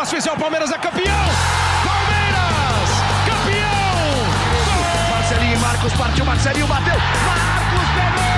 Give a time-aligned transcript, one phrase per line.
[0.00, 1.26] espaço especial, Palmeiras é campeão!
[1.84, 2.88] Palmeiras!
[3.26, 4.00] Campeão!
[5.10, 6.94] Marcelinho e Marcos partiu, Marcelinho bateu!
[6.94, 8.30] Marcos pegou!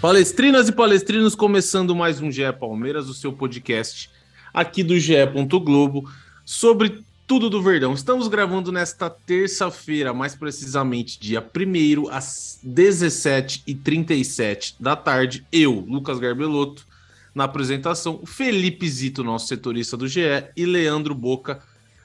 [0.00, 4.10] Palestrinas e palestrinos, começando mais um GE Palmeiras, o seu podcast
[4.52, 5.14] aqui do GE.
[5.62, 6.10] Globo
[6.44, 7.94] sobre tudo do Verdão.
[7.94, 15.46] Estamos gravando nesta terça-feira, mais precisamente dia 1 às 17h37 da tarde.
[15.52, 16.84] Eu, Lucas Garbelotto,
[17.32, 20.22] na apresentação, Felipe Zito, nosso setorista do GE,
[20.56, 21.62] e Leandro Boca,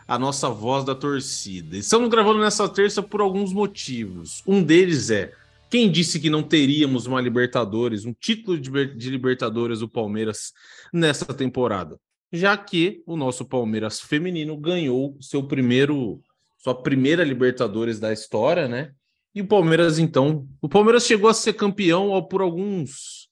[0.07, 1.75] a nossa voz da torcida.
[1.75, 4.43] Estamos gravando nessa terça por alguns motivos.
[4.45, 5.33] Um deles é
[5.71, 10.53] quem disse que não teríamos uma Libertadores, um título de Libertadores do Palmeiras
[10.93, 11.99] nessa temporada?
[12.31, 16.21] Já que o nosso Palmeiras feminino ganhou seu primeiro,
[16.57, 18.91] sua primeira Libertadores da história, né?
[19.33, 23.25] E o Palmeiras então, o Palmeiras chegou a ser campeão por alguns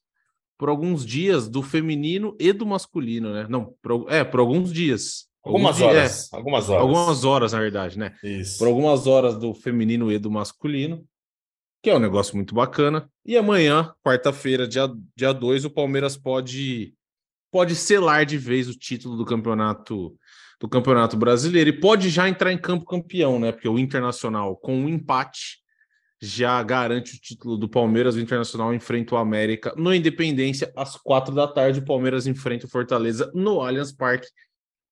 [0.57, 3.45] por alguns dias do feminino e do masculino, né?
[3.49, 5.27] Não, por, é, por alguns dias.
[5.43, 6.81] Algumas alguns horas, dias, é, algumas horas.
[6.81, 8.15] Algumas horas, na verdade, né?
[8.23, 8.59] Isso.
[8.59, 11.05] Por algumas horas do feminino e do masculino,
[11.81, 13.09] que é um negócio muito bacana.
[13.25, 16.93] E amanhã, quarta-feira, dia 2, dia dois, o Palmeiras pode
[17.53, 20.17] pode selar de vez o título do campeonato
[20.59, 23.51] do Campeonato Brasileiro e pode já entrar em campo campeão, né?
[23.51, 25.57] Porque o Internacional, com um empate,
[26.21, 28.15] já garante o título do Palmeiras.
[28.15, 31.79] O Internacional enfrenta o América no Independência às quatro da tarde.
[31.79, 34.27] O Palmeiras enfrenta o Fortaleza no Allianz Parque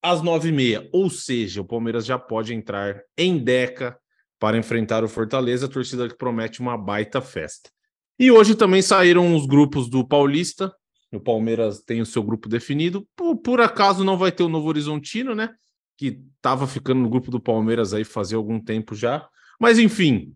[0.03, 0.87] às nove e meia.
[0.91, 3.97] Ou seja, o Palmeiras já pode entrar em Deca
[4.37, 7.69] para enfrentar o Fortaleza, a torcida que promete uma baita festa.
[8.19, 10.71] E hoje também saíram os grupos do Paulista,
[11.11, 13.07] o Palmeiras tem o seu grupo definido.
[13.15, 15.53] Por, por acaso não vai ter o Novo Horizontino, né?
[15.97, 19.27] Que estava ficando no grupo do Palmeiras aí fazia algum tempo já.
[19.59, 20.33] Mas enfim,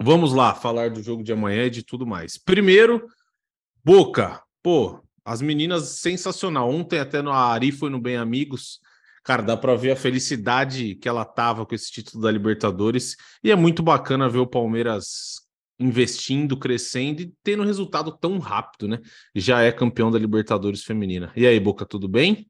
[0.00, 2.38] vamos lá falar do jogo de amanhã e de tudo mais.
[2.38, 3.06] Primeiro,
[3.84, 4.42] Boca.
[4.62, 6.70] Pô, as meninas sensacional.
[6.70, 8.80] Ontem até no Ari foi no Bem Amigos.
[9.22, 13.50] Cara, dá para ver a felicidade que ela tava com esse título da Libertadores e
[13.50, 15.43] é muito bacana ver o Palmeiras
[15.78, 19.00] investindo, crescendo e tendo resultado tão rápido, né?
[19.34, 21.32] Já é campeão da Libertadores Feminina.
[21.36, 22.48] E aí, Boca, tudo bem?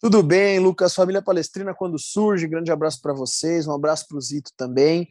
[0.00, 0.94] Tudo bem, Lucas.
[0.94, 5.08] Família Palestrina, quando surge, grande abraço para vocês, um abraço para o Zito também.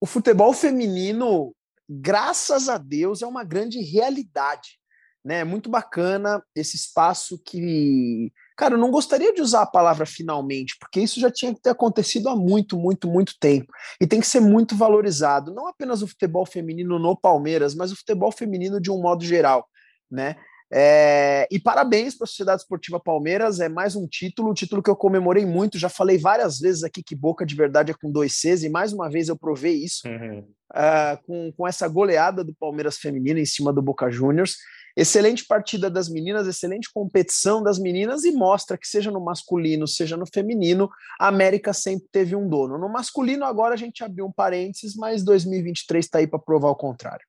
[0.00, 1.54] O futebol feminino,
[1.88, 4.78] graças a Deus, é uma grande realidade.
[5.24, 5.40] Né?
[5.40, 10.76] É muito bacana esse espaço que Cara, eu não gostaria de usar a palavra finalmente,
[10.80, 13.72] porque isso já tinha que ter acontecido há muito, muito, muito tempo.
[14.00, 17.96] E tem que ser muito valorizado, não apenas o futebol feminino no Palmeiras, mas o
[17.96, 19.64] futebol feminino de um modo geral,
[20.10, 20.34] né?
[20.70, 24.90] É, e parabéns para a Sociedade Esportiva Palmeiras, é mais um título, um título que
[24.90, 28.34] eu comemorei muito, já falei várias vezes aqui que Boca de verdade é com dois
[28.34, 30.40] Cs, e mais uma vez eu provei isso, uhum.
[30.40, 34.56] uh, com, com essa goleada do Palmeiras feminino em cima do Boca Juniors.
[34.98, 40.16] Excelente partida das meninas, excelente competição das meninas e mostra que, seja no masculino, seja
[40.16, 42.76] no feminino, a América sempre teve um dono.
[42.76, 46.74] No masculino, agora a gente abriu um parênteses, mas 2023 está aí para provar o
[46.74, 47.24] contrário.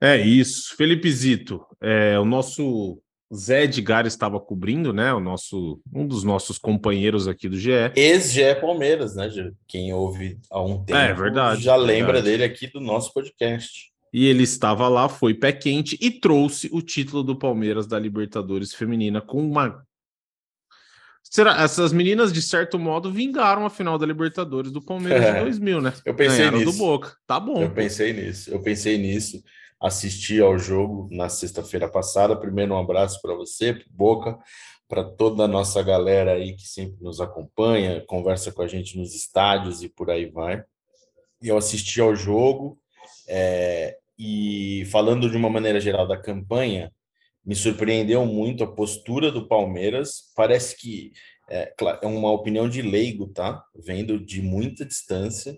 [0.00, 0.76] É isso.
[0.76, 3.02] Felipe Zito, é, o nosso
[3.34, 5.12] Zé Edgar estava cobrindo, né?
[5.12, 7.72] O nosso, um dos nossos companheiros aqui do GE.
[7.96, 9.28] Ex-GE Palmeiras, né?
[9.66, 11.98] Quem ouve há um tempo é, verdade, já verdade.
[11.98, 13.90] lembra dele aqui do nosso podcast.
[14.16, 18.72] E ele estava lá, foi pé quente e trouxe o título do Palmeiras da Libertadores
[18.72, 19.86] Feminina com uma.
[21.22, 21.62] Será?
[21.62, 25.82] Essas meninas, de certo modo, vingaram a final da Libertadores do Palmeiras é, de 2000,
[25.82, 25.92] né?
[26.02, 26.72] Eu pensei Ganharam nisso.
[26.72, 27.14] do Boca.
[27.26, 27.60] Tá bom.
[27.60, 28.50] Eu pensei nisso.
[28.50, 29.44] Eu pensei nisso.
[29.78, 32.34] Assisti ao jogo na sexta-feira passada.
[32.34, 34.38] Primeiro, um abraço para você, pro Boca,
[34.88, 39.14] para toda a nossa galera aí que sempre nos acompanha, conversa com a gente nos
[39.14, 40.64] estádios e por aí vai.
[41.42, 42.80] Eu assisti ao jogo.
[43.28, 46.92] É, e falando de uma maneira geral da campanha,
[47.44, 50.32] me surpreendeu muito a postura do Palmeiras.
[50.34, 51.12] Parece que
[51.48, 51.72] é,
[52.02, 53.62] é uma opinião de leigo, tá?
[53.74, 55.56] Vendo de muita distância,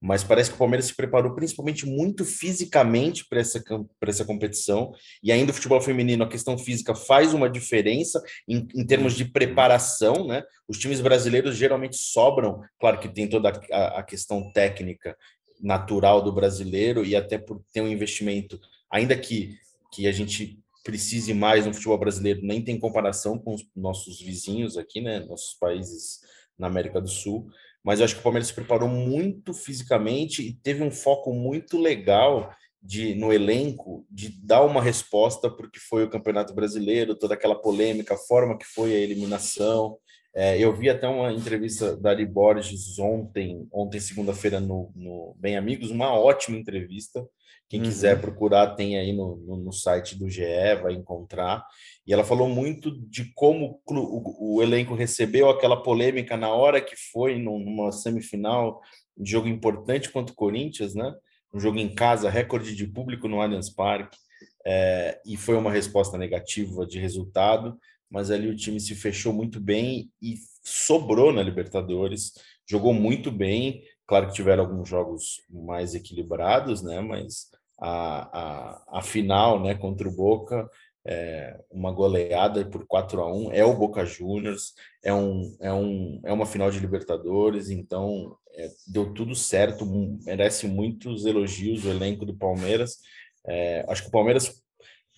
[0.00, 3.62] mas parece que o Palmeiras se preparou principalmente muito fisicamente para essa,
[4.02, 4.92] essa competição.
[5.22, 9.24] E ainda o futebol feminino, a questão física faz uma diferença em, em termos de
[9.24, 10.44] preparação, né?
[10.68, 15.16] Os times brasileiros geralmente sobram, claro que tem toda a, a questão técnica
[15.60, 18.60] natural do brasileiro e até por ter um investimento,
[18.90, 19.58] ainda que,
[19.92, 24.78] que a gente precise mais no futebol brasileiro, nem tem comparação com os nossos vizinhos
[24.78, 26.20] aqui, né, nossos países
[26.58, 27.50] na América do Sul,
[27.84, 31.78] mas eu acho que o Palmeiras se preparou muito fisicamente e teve um foco muito
[31.78, 32.50] legal
[32.82, 38.14] de no elenco de dar uma resposta porque foi o Campeonato Brasileiro, toda aquela polêmica,
[38.14, 39.98] a forma que foi a eliminação,
[40.40, 45.56] É, eu vi até uma entrevista da Ari Borges ontem, ontem segunda-feira no, no Bem
[45.56, 47.26] Amigos, uma ótima entrevista.
[47.68, 47.86] Quem uhum.
[47.86, 50.44] quiser procurar tem aí no, no, no, site do GE,
[50.80, 51.66] vai encontrar.
[52.06, 56.94] E ela falou muito de como o, o, elenco recebeu aquela polêmica na hora que
[57.10, 58.80] foi numa semifinal,
[59.18, 61.12] um jogo importante contra o Corinthians, né?
[61.52, 64.16] Um jogo em casa, recorde de público no Allianz Parque.
[64.64, 67.76] É, e foi uma resposta negativa de resultado
[68.10, 72.32] mas ali o time se fechou muito bem e sobrou na Libertadores,
[72.66, 73.82] jogou muito bem.
[74.06, 77.00] Claro que tiveram alguns jogos mais equilibrados, né?
[77.00, 77.50] Mas
[77.80, 80.68] a, a, a final, né, contra o Boca,
[81.06, 86.20] é uma goleada por 4 a 1 é o Boca Juniors, é, um, é, um,
[86.24, 89.86] é uma final de Libertadores, então é, deu tudo certo,
[90.26, 92.98] merece muitos elogios o elenco do Palmeiras.
[93.46, 94.62] É, acho que o Palmeiras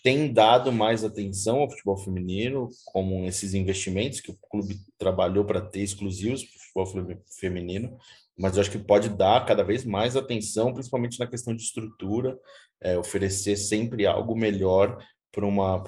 [0.02, 5.61] tem dado mais atenção ao futebol feminino, como esses investimentos que o clube trabalhou para
[5.61, 7.97] ter exclusivos para o futebol feminino,
[8.38, 12.38] mas eu acho que pode dar cada vez mais atenção, principalmente na questão de estrutura,
[12.81, 14.99] é, oferecer sempre algo melhor
[15.31, 15.47] para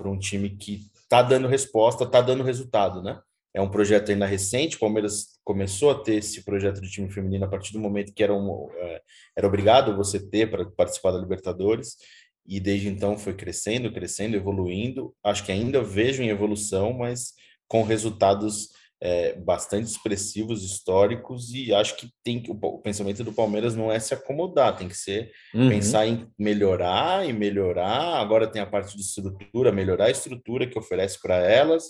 [0.08, 3.18] um time que está dando resposta, está dando resultado, né?
[3.54, 7.44] É um projeto ainda recente, o Palmeiras começou a ter esse projeto de time feminino
[7.44, 9.02] a partir do momento que era, um, é,
[9.36, 11.96] era obrigado você ter para participar da Libertadores,
[12.46, 15.14] e desde então foi crescendo, crescendo, evoluindo.
[15.22, 17.32] Acho que ainda vejo em evolução, mas
[17.68, 18.68] com resultados
[19.04, 23.98] é, bastante expressivos, históricos, e acho que tem o, o pensamento do Palmeiras não é
[23.98, 25.70] se acomodar, tem que ser uhum.
[25.70, 28.20] pensar em melhorar e melhorar.
[28.20, 31.86] Agora tem a parte de estrutura, melhorar a estrutura que oferece para elas,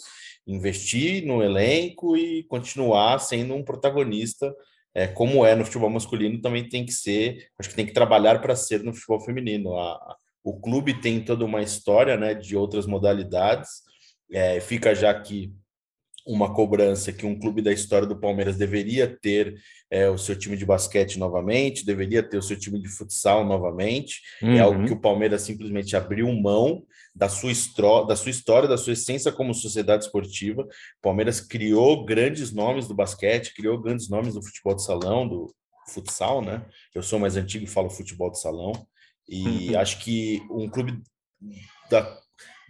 [0.46, 4.50] investir no elenco e continuar sendo um protagonista.
[4.94, 8.40] É, como é no futebol masculino, também tem que ser, acho que tem que trabalhar
[8.40, 9.76] para ser no futebol feminino.
[9.76, 13.82] A, o clube tem toda uma história né, de outras modalidades.
[14.30, 15.52] É, fica já aqui
[16.26, 19.54] uma cobrança que um clube da história do Palmeiras deveria ter
[19.90, 24.20] é, o seu time de basquete novamente, deveria ter o seu time de futsal novamente.
[24.40, 24.54] Uhum.
[24.54, 24.86] É algo uhum.
[24.86, 26.84] que o Palmeiras simplesmente abriu mão
[27.14, 27.52] da sua,
[28.06, 30.62] da sua história, da sua essência como sociedade esportiva.
[30.62, 35.52] O Palmeiras criou grandes nomes do basquete, criou grandes nomes do futebol de salão, do
[35.88, 36.64] futsal, né?
[36.94, 38.72] Eu sou mais antigo e falo futebol de salão.
[39.28, 39.78] E uhum.
[39.78, 41.00] acho que um clube
[41.90, 42.18] da,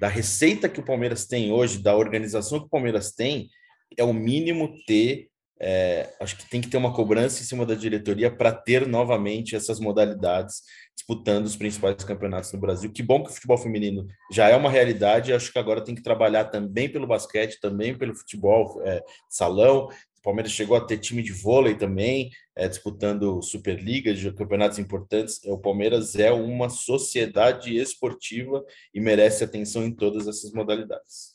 [0.00, 3.48] da receita que o Palmeiras tem hoje, da organização que o Palmeiras tem,
[3.96, 5.28] é o mínimo ter.
[5.64, 9.54] É, acho que tem que ter uma cobrança em cima da diretoria para ter novamente
[9.54, 10.62] essas modalidades
[10.96, 12.92] disputando os principais campeonatos no Brasil.
[12.92, 15.32] Que bom que o futebol feminino já é uma realidade.
[15.32, 19.88] Acho que agora tem que trabalhar também pelo basquete, também pelo futebol é, salão,
[20.22, 25.40] o Palmeiras chegou a ter time de vôlei também, é, disputando Superliga, de campeonatos importantes.
[25.44, 28.64] O Palmeiras é uma sociedade esportiva
[28.94, 31.32] e merece atenção em todas essas modalidades.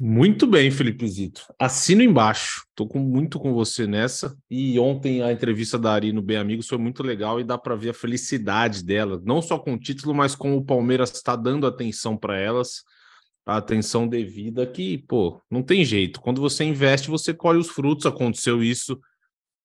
[0.00, 1.52] Muito bem, Felipe Zito.
[1.58, 2.64] Assino embaixo.
[2.70, 4.34] Estou com, muito com você nessa.
[4.50, 7.76] E ontem a entrevista da Ari no Bem Amigos foi muito legal e dá para
[7.76, 11.66] ver a felicidade dela, não só com o título, mas com o Palmeiras está dando
[11.66, 12.84] atenção para elas
[13.48, 16.20] a atenção devida que, pô, não tem jeito.
[16.20, 18.04] Quando você investe, você colhe os frutos.
[18.04, 19.00] Aconteceu isso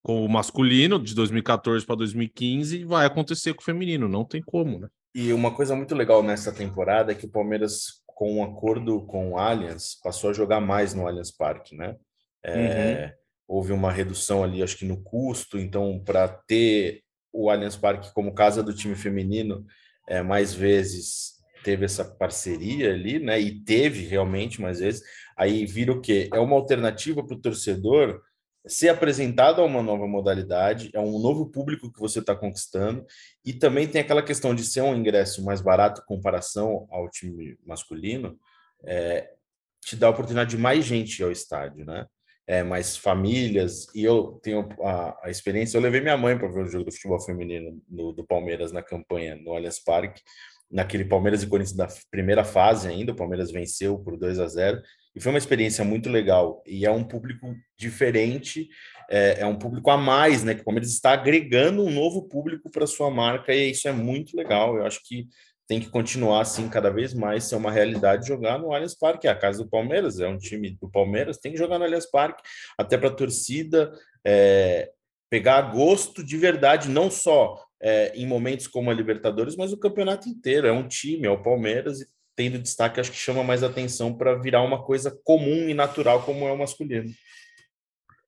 [0.02, 4.42] com o masculino de 2014 para 2015 e vai acontecer com o feminino, não tem
[4.42, 4.88] como, né?
[5.14, 9.32] E uma coisa muito legal nessa temporada é que o Palmeiras, com um acordo com
[9.32, 11.98] o Allianz, passou a jogar mais no Allianz Parque, né?
[12.42, 12.54] É,
[13.04, 13.12] uhum.
[13.58, 17.02] Houve uma redução ali, acho que no custo, então, para ter
[17.34, 19.66] o Allianz Parque como casa do time feminino
[20.08, 23.40] é, mais vezes teve essa parceria ali, né?
[23.40, 25.02] E teve realmente mais vezes.
[25.38, 26.30] Aí vira o quê?
[26.34, 28.22] É uma alternativa para o torcedor
[28.66, 33.06] ser apresentado a uma nova modalidade, é um novo público que você está conquistando,
[33.46, 37.58] e também tem aquela questão de ser um ingresso mais barato em comparação ao time
[37.66, 38.38] masculino,
[38.86, 39.30] é,
[39.82, 42.06] te dá a oportunidade de mais gente ao estádio, né?
[42.46, 46.64] É, mais famílias, e eu tenho a, a experiência, eu levei minha mãe para ver
[46.64, 50.22] o jogo do futebol feminino no, do Palmeiras na campanha no Allianz Parque,
[50.74, 54.82] naquele Palmeiras e Corinthians da primeira fase ainda, o Palmeiras venceu por 2 a 0
[55.16, 56.64] e foi uma experiência muito legal.
[56.66, 58.68] E é um público diferente,
[59.08, 60.56] é, é um público a mais, né?
[60.56, 64.36] Que o Palmeiras está agregando um novo público para sua marca, e isso é muito
[64.36, 64.76] legal.
[64.76, 65.28] Eu acho que
[65.68, 69.30] tem que continuar assim cada vez mais, ser uma realidade jogar no Allianz Parque, é
[69.30, 72.42] a casa do Palmeiras, é um time do Palmeiras, tem que jogar no Allianz Parque,
[72.78, 73.94] até para a torcida
[74.26, 74.92] é,
[75.30, 80.30] pegar gosto de verdade, não só é, em momentos como a Libertadores, mas o campeonato
[80.30, 80.66] inteiro.
[80.66, 84.36] É um time, é o Palmeiras, e tendo destaque, acho que chama mais atenção para
[84.36, 87.14] virar uma coisa comum e natural como é o masculino.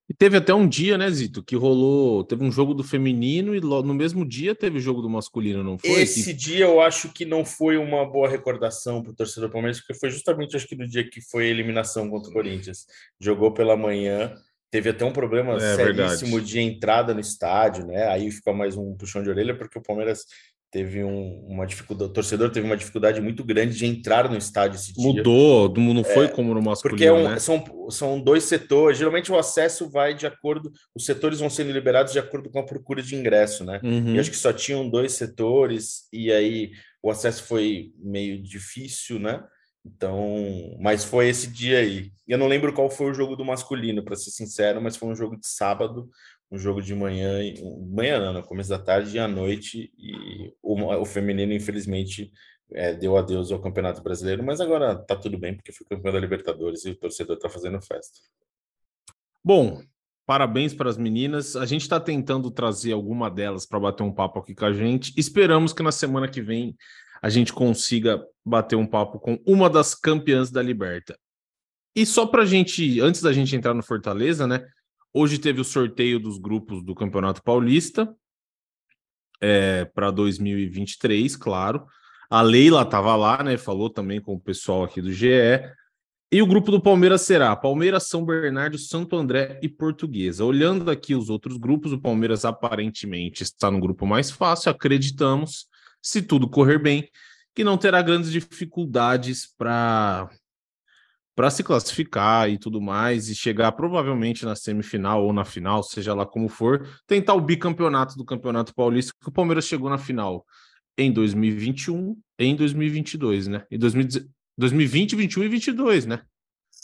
[0.07, 2.23] E teve até um dia, né, Zito, que rolou.
[2.23, 5.79] Teve um jogo do feminino e no mesmo dia teve o jogo do masculino, não
[5.79, 6.01] foi?
[6.01, 9.95] Esse dia eu acho que não foi uma boa recordação para o torcedor Palmeiras, porque
[9.95, 12.85] foi justamente acho que no dia que foi a eliminação contra o Corinthians.
[13.19, 14.35] Jogou pela manhã
[14.75, 16.45] teve até um problema É seríssimo verdade.
[16.51, 18.07] de entrada no estádio, né?
[18.09, 20.25] Aí fica mais um puxão de orelha, porque o Palmeiras
[20.69, 24.75] teve um- uma dificuldade, o torcedor teve uma dificuldade muito grande de entrar no estádio
[24.75, 25.01] esse dia.
[25.01, 27.39] Mudou, não foi como no masculino, Porque é um- né?
[27.39, 28.97] são, são dois setores.
[28.97, 32.65] Geralmente o acesso vai de acordo, os setores vão sendo liberados de acordo com a
[32.65, 33.79] procura de ingresso, né?
[33.81, 34.15] Uhum.
[34.15, 39.41] E acho que só tinham dois setores, e aí o acesso foi meio difícil, né?
[39.85, 42.11] Então, mas foi esse dia aí.
[42.27, 45.15] Eu não lembro qual foi o jogo do masculino, para ser sincero, mas foi um
[45.15, 46.09] jogo de sábado,
[46.51, 47.39] um jogo de manhã,
[47.87, 52.31] manhã não, no começo da tarde e à noite, e o, o feminino, infelizmente,
[52.73, 56.19] é, deu adeus ao Campeonato Brasileiro, mas agora tá tudo bem, porque foi campeão da
[56.19, 58.19] Libertadores e o torcedor tá fazendo festa.
[59.43, 59.83] Bom,
[60.25, 61.55] parabéns para as meninas.
[61.55, 65.13] A gente está tentando trazer alguma delas para bater um papo aqui com a gente.
[65.15, 66.75] Esperamos que na semana que vem
[67.21, 71.17] a gente consiga bater um papo com uma das campeãs da Liberta.
[71.95, 74.67] E só para a gente, antes da gente entrar no Fortaleza, né?
[75.13, 78.13] Hoje teve o sorteio dos grupos do Campeonato Paulista
[79.93, 81.85] para 2023, claro.
[82.29, 83.57] A Leila estava lá, né?
[83.57, 85.27] Falou também com o pessoal aqui do GE.
[86.31, 90.43] E o grupo do Palmeiras será Palmeiras, São Bernardo, Santo André e Portuguesa.
[90.43, 94.71] Olhando aqui os outros grupos, o Palmeiras aparentemente está no grupo mais fácil.
[94.71, 95.67] Acreditamos,
[96.05, 97.09] se tudo correr bem,
[97.55, 100.29] que não terá grandes dificuldades para
[101.35, 106.13] para se classificar e tudo mais e chegar provavelmente na semifinal ou na final, seja
[106.13, 110.45] lá como for, tentar o bicampeonato do Campeonato Paulista, que o Palmeiras chegou na final
[110.97, 113.65] em 2021 e em 2022, né?
[113.69, 116.21] Em 2019 2020, 21 e 22, né?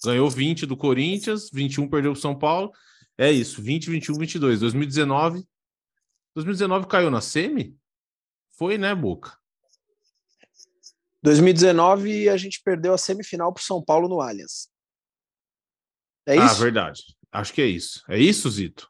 [0.04, 2.72] Ganhou 20 do Corinthians, 21 perdeu pro São Paulo.
[3.18, 4.60] É isso, 20, 21, 22.
[4.60, 5.46] 2019.
[6.36, 7.76] 2019 caiu na semi?
[8.62, 9.36] Foi, né, Boca?
[11.24, 14.70] 2019 a gente perdeu a semifinal para São Paulo no Allianz.
[16.28, 16.62] É Ah, isso?
[16.62, 17.02] verdade.
[17.32, 18.04] Acho que é isso.
[18.08, 18.88] É isso, Zito?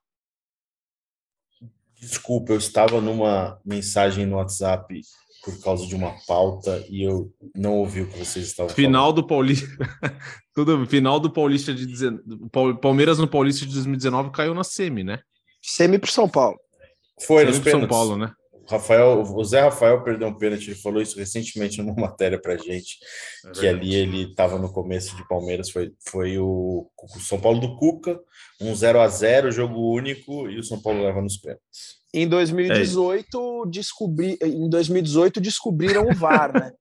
[2.01, 4.99] Desculpa, eu estava numa mensagem no WhatsApp
[5.41, 9.25] por causa de uma pauta e eu não ouvi o que vocês estavam Final do
[9.25, 9.65] Paulista.
[10.53, 12.19] Tudo final do Paulista de dezen-
[12.51, 15.23] Pal- Palmeiras no Paulista de 2019 caiu na semi, né?
[15.61, 16.59] Semi para São Paulo.
[16.59, 17.25] falando.
[17.25, 17.87] Foi Semi nos pro São.
[17.87, 18.33] Paulo, né?
[18.71, 22.97] Rafael, o Zé Rafael perdeu um pênalti, ele falou isso recentemente numa matéria pra gente,
[23.45, 27.59] É que ali ele estava no começo de Palmeiras, foi, foi o, o São Paulo
[27.59, 28.19] do Cuca,
[28.59, 32.01] um 0 a 0 jogo único, e o São Paulo leva nos pênaltis.
[32.13, 34.37] Em 2018, descobri...
[34.41, 36.71] em 2018 descobriram o VAR, né?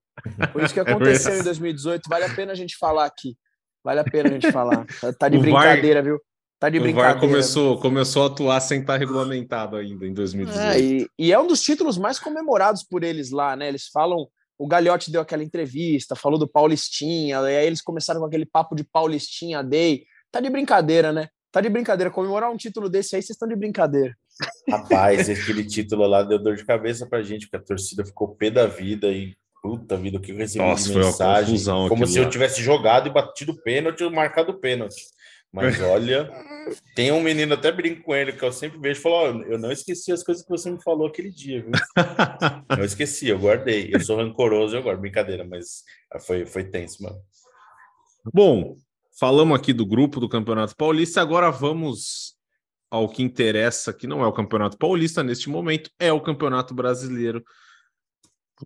[0.52, 2.08] Foi isso que aconteceu em 2018.
[2.08, 3.36] Vale a pena a gente falar aqui.
[3.84, 4.84] Vale a pena a gente falar.
[5.18, 6.20] Tá, de O VAR brincadeira, viu?
[6.60, 7.14] Tá de O brincadeira.
[7.14, 10.62] VAR começou, começou a atuar sem estar regulamentado ainda em 2018.
[10.62, 13.66] É, e, e é um dos títulos mais comemorados por eles lá, né?
[13.66, 14.28] Eles falam.
[14.58, 18.76] O Gagliotti deu aquela entrevista, falou do Paulistinha, e aí eles começaram com aquele papo
[18.76, 20.04] de Paulistinha Day.
[20.30, 21.28] Tá de brincadeira, né?
[21.50, 22.10] Tá de brincadeira.
[22.10, 24.14] Comemorar um título desse aí, vocês estão de brincadeira.
[24.68, 28.50] Rapaz, aquele título lá deu dor de cabeça pra gente, porque a torcida ficou pé
[28.50, 31.88] da vida e puta vida, o que eu recebi Nossa, de foi uma mensagem, confusão
[31.88, 32.30] como se eu lá.
[32.30, 35.02] tivesse jogado e batido pênalti ou marcado pênalti.
[35.52, 36.30] Mas olha,
[36.94, 39.72] tem um menino, até brinco com ele, que eu sempre vejo, falou, "Ó, eu não
[39.72, 41.72] esqueci as coisas que você me falou aquele dia, viu?
[42.78, 43.90] Não esqueci, eu guardei.
[43.92, 45.82] Eu sou rancoroso, eu guardo, brincadeira, mas
[46.20, 47.20] foi, foi tenso, mano.
[48.32, 48.76] Bom,
[49.18, 52.36] falamos aqui do grupo do Campeonato Paulista, agora vamos
[52.90, 57.42] ao que interessa, que não é o Campeonato Paulista neste momento, é o Campeonato Brasileiro.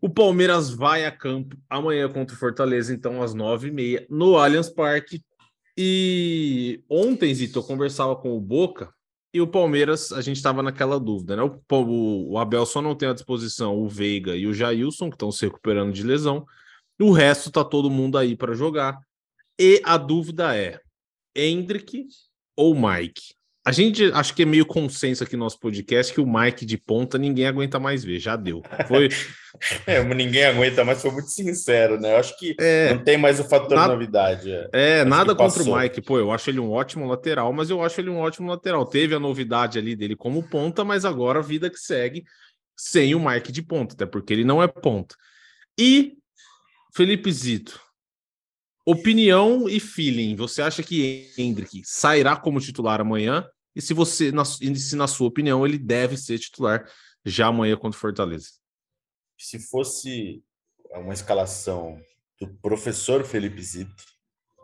[0.00, 4.36] O Palmeiras vai a campo amanhã contra o Fortaleza, então às nove e meia, no
[4.36, 5.22] Allianz Parque.
[5.76, 8.92] E ontem, Zito, eu conversava com o Boca
[9.32, 11.42] e o Palmeiras, a gente estava naquela dúvida, né?
[11.42, 15.16] O, o, o Abel só não tem à disposição o Veiga e o Jailson, que
[15.16, 16.46] estão se recuperando de lesão.
[17.00, 18.96] O resto tá todo mundo aí para jogar.
[19.58, 20.80] E a dúvida é:
[21.34, 22.06] Hendrick
[22.56, 23.34] ou Mike?
[23.66, 26.76] A gente acho que é meio consenso aqui no nosso podcast que o Mike de
[26.76, 28.62] ponta ninguém aguenta mais ver, já deu.
[28.88, 29.08] Foi.
[29.86, 32.12] É, ninguém aguenta, mas foi muito sincero, né?
[32.12, 34.50] Eu acho que É, não tem mais o fator nada- novidade.
[34.50, 34.68] é.
[34.72, 35.78] é nada contra o.
[35.78, 36.02] Mike.
[36.02, 38.84] Pô, eu acho ele um ótimo lateral, mas eu acho ele um ótimo lateral.
[38.84, 42.24] Teve a novidade ali dele como ponta, mas agora a vida que segue
[42.76, 45.14] sem o Mike de ponta, até porque ele não é ponta.
[45.78, 46.14] E
[46.92, 47.80] Felipe Zito,
[48.84, 50.34] opinião e feeling.
[50.36, 53.46] Você acha que Hendrick sairá como titular amanhã?
[53.74, 56.88] E se você, na, e se na sua opinião, ele deve ser titular
[57.24, 58.48] já amanhã contra o Fortaleza?
[59.38, 60.42] Se fosse
[60.92, 62.00] uma escalação
[62.40, 64.04] do professor Felipe Zito,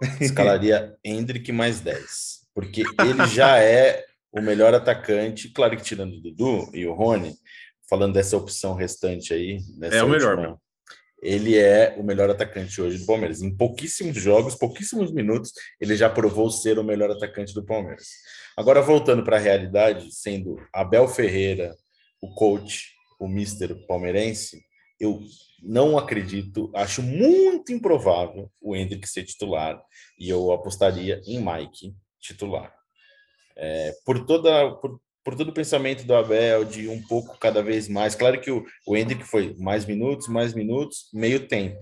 [0.20, 2.48] escalaria Hendrick mais 10.
[2.54, 7.34] Porque ele já é o melhor atacante, claro que tirando o Dudu e o Rony,
[7.88, 9.58] falando dessa opção restante aí.
[9.90, 10.62] É o melhor última- mesmo.
[11.22, 13.42] Ele é o melhor atacante hoje do Palmeiras.
[13.42, 18.06] Em pouquíssimos jogos, pouquíssimos minutos, ele já provou ser o melhor atacante do Palmeiras.
[18.56, 21.74] Agora, voltando para a realidade, sendo Abel Ferreira
[22.20, 24.62] o coach, o mister palmeirense,
[24.98, 25.20] eu
[25.62, 29.80] não acredito, acho muito improvável o Hendrick ser titular
[30.18, 32.74] e eu apostaria em Mike titular.
[33.56, 37.88] É, por toda por, por todo o pensamento do Abel de um pouco cada vez
[37.88, 41.78] mais, claro que o, o Hendrick foi mais minutos, mais minutos, meio tempo.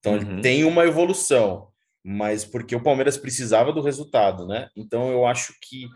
[0.00, 0.40] Então uhum.
[0.40, 1.68] tem uma evolução,
[2.04, 4.68] mas porque o Palmeiras precisava do resultado, né?
[4.76, 5.88] Então eu acho que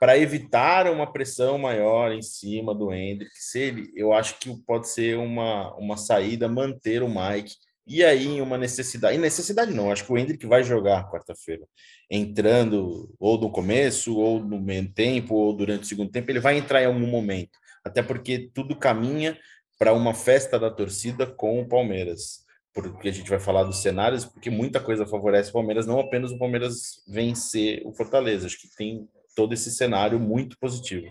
[0.00, 4.88] para evitar uma pressão maior em cima do Hendrick, se ele, eu acho que pode
[4.88, 7.54] ser uma, uma saída manter o Mike
[7.86, 11.66] e aí uma necessidade, e necessidade não, acho que o Hendrick vai jogar quarta-feira,
[12.10, 16.56] entrando ou no começo, ou no meio tempo, ou durante o segundo tempo, ele vai
[16.56, 19.38] entrar em algum momento, até porque tudo caminha
[19.78, 24.24] para uma festa da torcida com o Palmeiras, porque a gente vai falar dos cenários,
[24.24, 28.74] porque muita coisa favorece o Palmeiras, não apenas o Palmeiras vencer o Fortaleza, acho que
[28.76, 31.06] tem todo esse cenário muito positivo.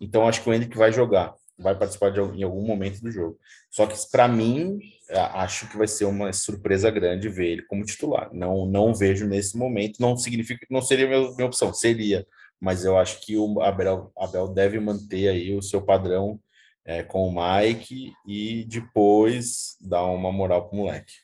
[0.00, 3.38] Então, acho que o Hendrick vai jogar, vai participar de, em algum momento do jogo.
[3.74, 4.78] Só que, para mim,
[5.32, 8.30] acho que vai ser uma surpresa grande ver ele como titular.
[8.32, 12.24] Não, não vejo nesse momento, não significa que não seria minha, minha opção, seria,
[12.60, 16.38] mas eu acho que o Abel, Abel deve manter aí o seu padrão
[16.84, 21.14] é, com o Mike e depois dar uma moral pro moleque.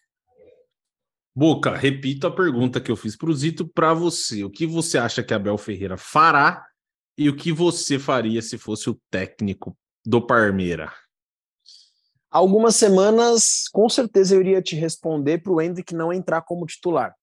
[1.33, 4.43] Boca, repito a pergunta que eu fiz para o Zito para você.
[4.43, 6.67] O que você acha que Abel Ferreira fará
[7.17, 10.93] e o que você faria se fosse o técnico do Parmeira?
[12.31, 17.15] Algumas semanas, com certeza eu iria te responder para o Hendrick não entrar como titular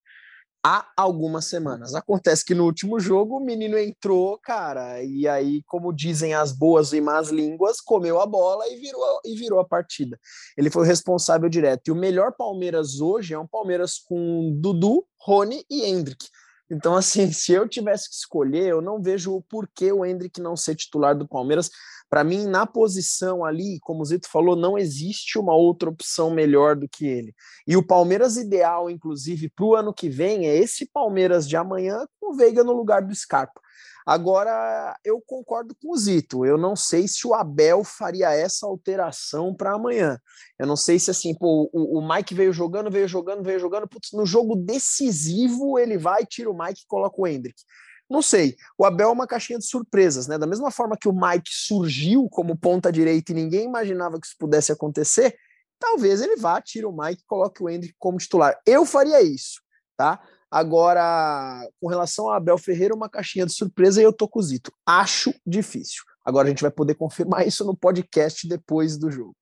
[0.67, 1.95] há algumas semanas.
[1.95, 6.91] Acontece que no último jogo o menino entrou, cara, e aí, como dizem as boas
[6.91, 10.19] e más línguas, comeu a bola e virou, e virou a partida.
[10.57, 11.87] Ele foi o responsável direto.
[11.87, 16.27] E o melhor Palmeiras hoje é um Palmeiras com Dudu, Rony e Hendrick.
[16.69, 20.55] Então, assim, se eu tivesse que escolher, eu não vejo o porquê o Hendrick não
[20.55, 21.69] ser titular do Palmeiras.
[22.09, 26.75] Para mim, na posição ali, como o Zito falou, não existe uma outra opção melhor
[26.75, 27.35] do que ele.
[27.67, 32.07] E o Palmeiras ideal, inclusive, para o ano que vem, é esse Palmeiras de amanhã
[32.19, 33.61] com o Veiga no lugar do Scarpa.
[34.07, 36.45] Agora, eu concordo com o Zito.
[36.45, 40.17] Eu não sei se o Abel faria essa alteração para amanhã.
[40.57, 43.85] Eu não sei se assim, pô, o, o, Mike veio jogando, veio jogando, veio jogando.
[43.85, 47.61] Putz, no jogo decisivo, ele vai, tira o Mike e coloca o Hendrick.
[48.09, 48.55] Não sei.
[48.77, 50.37] O Abel é uma caixinha de surpresas, né?
[50.37, 54.37] Da mesma forma que o Mike surgiu como ponta direita e ninguém imaginava que isso
[54.39, 55.37] pudesse acontecer,
[55.77, 58.57] talvez ele vá, tire o Mike e coloque o Hendrick como titular.
[58.65, 59.61] Eu faria isso,
[59.97, 60.21] tá?
[60.49, 64.71] Agora, com relação ao Abel Ferreira, uma caixinha de surpresa e eu tô cozito.
[64.85, 66.03] Acho difícil.
[66.25, 69.35] Agora a gente vai poder confirmar isso no podcast depois do jogo.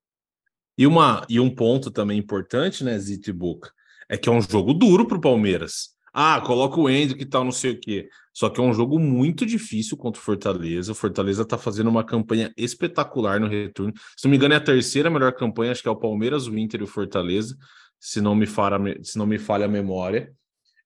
[0.78, 3.72] E, uma, e um ponto também importante, né, Zito e Boca,
[4.10, 5.96] é que é um jogo duro para o Palmeiras.
[6.14, 8.10] Ah, coloca o Hendrick e tal, não sei o quê.
[8.34, 10.92] Só que é um jogo muito difícil contra o Fortaleza.
[10.92, 13.94] O Fortaleza está fazendo uma campanha espetacular no retorno.
[14.18, 16.58] Se não me engano, é a terceira melhor campanha, acho que é o Palmeiras, o
[16.58, 17.58] Inter e o Fortaleza,
[18.00, 20.34] se não me falha, se não me falha a memória.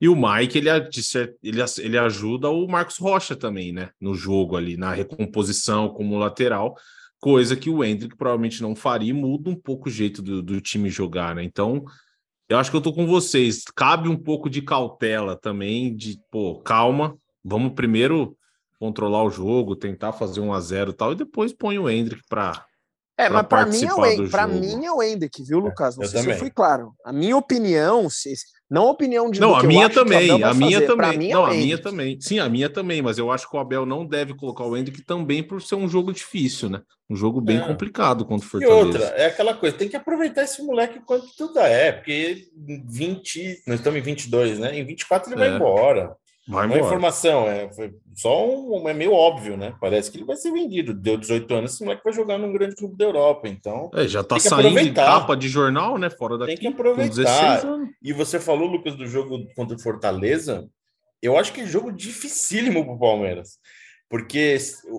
[0.02, 0.70] E o Mike, ele,
[1.44, 3.90] ele, ele ajuda o Marcos Rocha também, né?
[4.00, 6.76] No jogo ali, na recomposição como lateral,
[7.20, 10.62] coisa que o Hendrick provavelmente não faria e muda um pouco o jeito do, do
[10.62, 11.44] time jogar, né?
[11.44, 11.84] Então,
[12.48, 13.64] eu acho que eu tô com vocês.
[13.76, 18.38] Cabe um pouco de cautela também, de, pô, calma, vamos primeiro
[18.80, 22.24] controlar o jogo, tentar fazer um a zero e tal, e depois põe o Hendrick
[22.30, 22.66] para
[23.20, 25.98] é, mas para mim, é para mim é o Hendrick, viu, é, Lucas?
[25.98, 26.34] Não sei também.
[26.34, 26.94] se eu fui claro.
[27.04, 28.34] A minha opinião, se,
[28.70, 31.18] não a opinião de Não, a minha também, a minha também.
[31.18, 32.22] Mim é não, a minha também.
[32.22, 35.02] Sim, a minha também, mas eu acho que o Abel não deve colocar o Hendrick
[35.02, 36.82] também por ser um jogo difícil, né?
[37.10, 37.62] Um jogo bem é.
[37.62, 38.78] complicado contra o Fortaleza.
[38.78, 42.48] E outra, é aquela coisa, tem que aproveitar esse moleque quanto tudo é, porque
[42.86, 44.78] 20, nós estamos em 22, né?
[44.78, 45.50] Em 24 ele é.
[45.50, 46.16] vai embora.
[46.50, 47.70] Vai uma informação, é
[48.16, 49.76] só um, é meio óbvio, né?
[49.80, 50.96] Parece que ele vai ser vendido.
[50.96, 53.92] Deu 18 anos, esse moleque vai jogar num grande clube da Europa, então.
[53.94, 56.10] É, já tá saindo de capa de jornal, né?
[56.10, 56.54] Fora daqui.
[56.54, 57.62] Tem que aproveitar.
[58.02, 60.68] E você falou, Lucas, do jogo contra o Fortaleza.
[61.22, 63.60] Eu acho que é jogo dificílimo para o Palmeiras.
[64.10, 64.58] Porque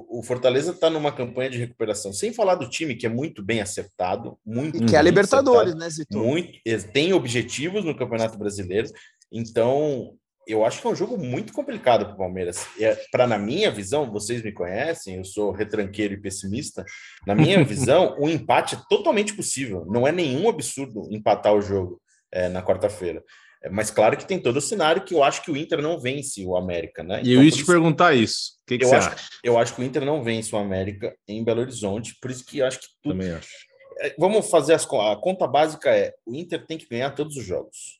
[0.08, 3.60] o Fortaleza está numa campanha de recuperação, sem falar do time que é muito bem
[3.60, 4.80] acertado, muito.
[4.80, 6.16] E que é a Libertadores, acertado, né, Zito?
[6.16, 6.52] Muito,
[6.92, 8.88] tem objetivos no Campeonato Brasileiro,
[9.32, 10.14] então
[10.46, 12.66] eu acho que é um jogo muito complicado para o Palmeiras.
[12.78, 16.84] É, para na minha visão, vocês me conhecem, eu sou retranqueiro e pessimista.
[17.26, 19.84] Na minha visão, o um empate é totalmente possível.
[19.88, 22.00] Não é nenhum absurdo empatar o jogo
[22.32, 23.22] é, na quarta-feira.
[23.62, 26.00] É, mas claro que tem todo o cenário que eu acho que o Inter não
[26.00, 27.16] vence o América, né?
[27.18, 28.58] E então, eu ia te perguntar isso.
[28.62, 29.28] O que, que eu você acho, acha?
[29.44, 32.58] Eu acho que o Inter não vence o América em Belo Horizonte, por isso que
[32.58, 36.34] eu acho que tudo, Também acho é, vamos fazer as, a conta básica é o
[36.34, 37.99] Inter tem que ganhar todos os jogos.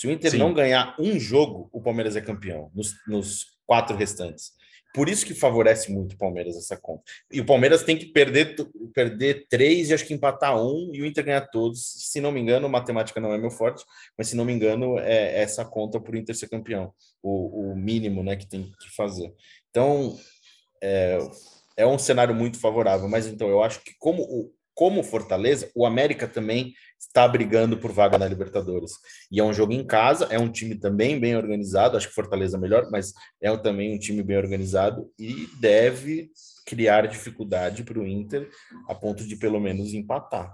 [0.00, 0.38] Se o Inter Sim.
[0.38, 4.52] não ganhar um jogo, o Palmeiras é campeão nos, nos quatro restantes.
[4.94, 7.02] Por isso que favorece muito o Palmeiras essa conta.
[7.30, 8.56] E o Palmeiras tem que perder,
[8.94, 11.84] perder três e acho que empatar um e o Inter ganhar todos.
[12.10, 13.84] Se não me engano, matemática não é meu forte,
[14.16, 16.94] mas se não me engano, é essa conta para o Inter ser campeão.
[17.22, 19.34] O, o, mínimo né, que tem que fazer.
[19.68, 20.18] Então,
[20.82, 21.18] é,
[21.76, 23.06] é um cenário muito favorável.
[23.06, 27.92] Mas então, eu acho que como o, como Fortaleza, o América também está brigando por
[27.92, 28.92] vaga na Libertadores.
[29.30, 32.56] E é um jogo em casa, é um time também bem organizado, acho que Fortaleza
[32.56, 33.12] é melhor, mas
[33.42, 36.30] é também um time bem organizado e deve
[36.64, 38.48] criar dificuldade para o Inter
[38.88, 40.50] a ponto de pelo menos empatar.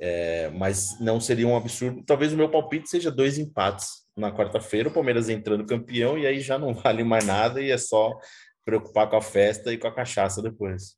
[0.00, 2.02] É, mas não seria um absurdo.
[2.04, 6.40] Talvez o meu palpite seja dois empates na quarta-feira, o Palmeiras entrando campeão, e aí
[6.40, 8.18] já não vale mais nada e é só
[8.64, 10.96] preocupar com a festa e com a cachaça depois.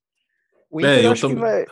[0.71, 1.67] O Inter é, acho que vai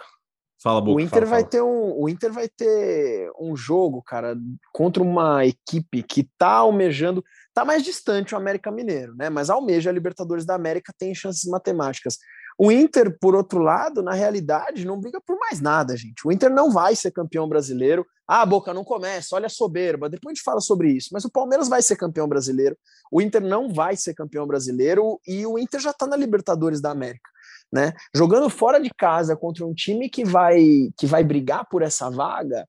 [0.61, 1.51] Fala, Boca, o Inter fala, vai fala.
[1.51, 4.37] ter um, o Inter vai ter um jogo, cara,
[4.73, 9.31] contra uma equipe que tá almejando, tá mais distante o América Mineiro, né?
[9.31, 12.19] Mas almeja a Libertadores da América, tem chances matemáticas.
[12.61, 16.27] O Inter, por outro lado, na realidade, não briga por mais nada, gente.
[16.27, 18.05] O Inter não vai ser campeão brasileiro.
[18.27, 20.09] Ah, Boca, não começa, olha a soberba.
[20.09, 21.11] Depois a gente fala sobre isso.
[21.13, 22.77] Mas o Palmeiras vai ser campeão brasileiro.
[23.13, 26.91] O Inter não vai ser campeão brasileiro e o Inter já tá na Libertadores da
[26.91, 27.31] América
[27.73, 27.93] né?
[28.15, 32.67] Jogando fora de casa contra um time que vai que vai brigar por essa vaga,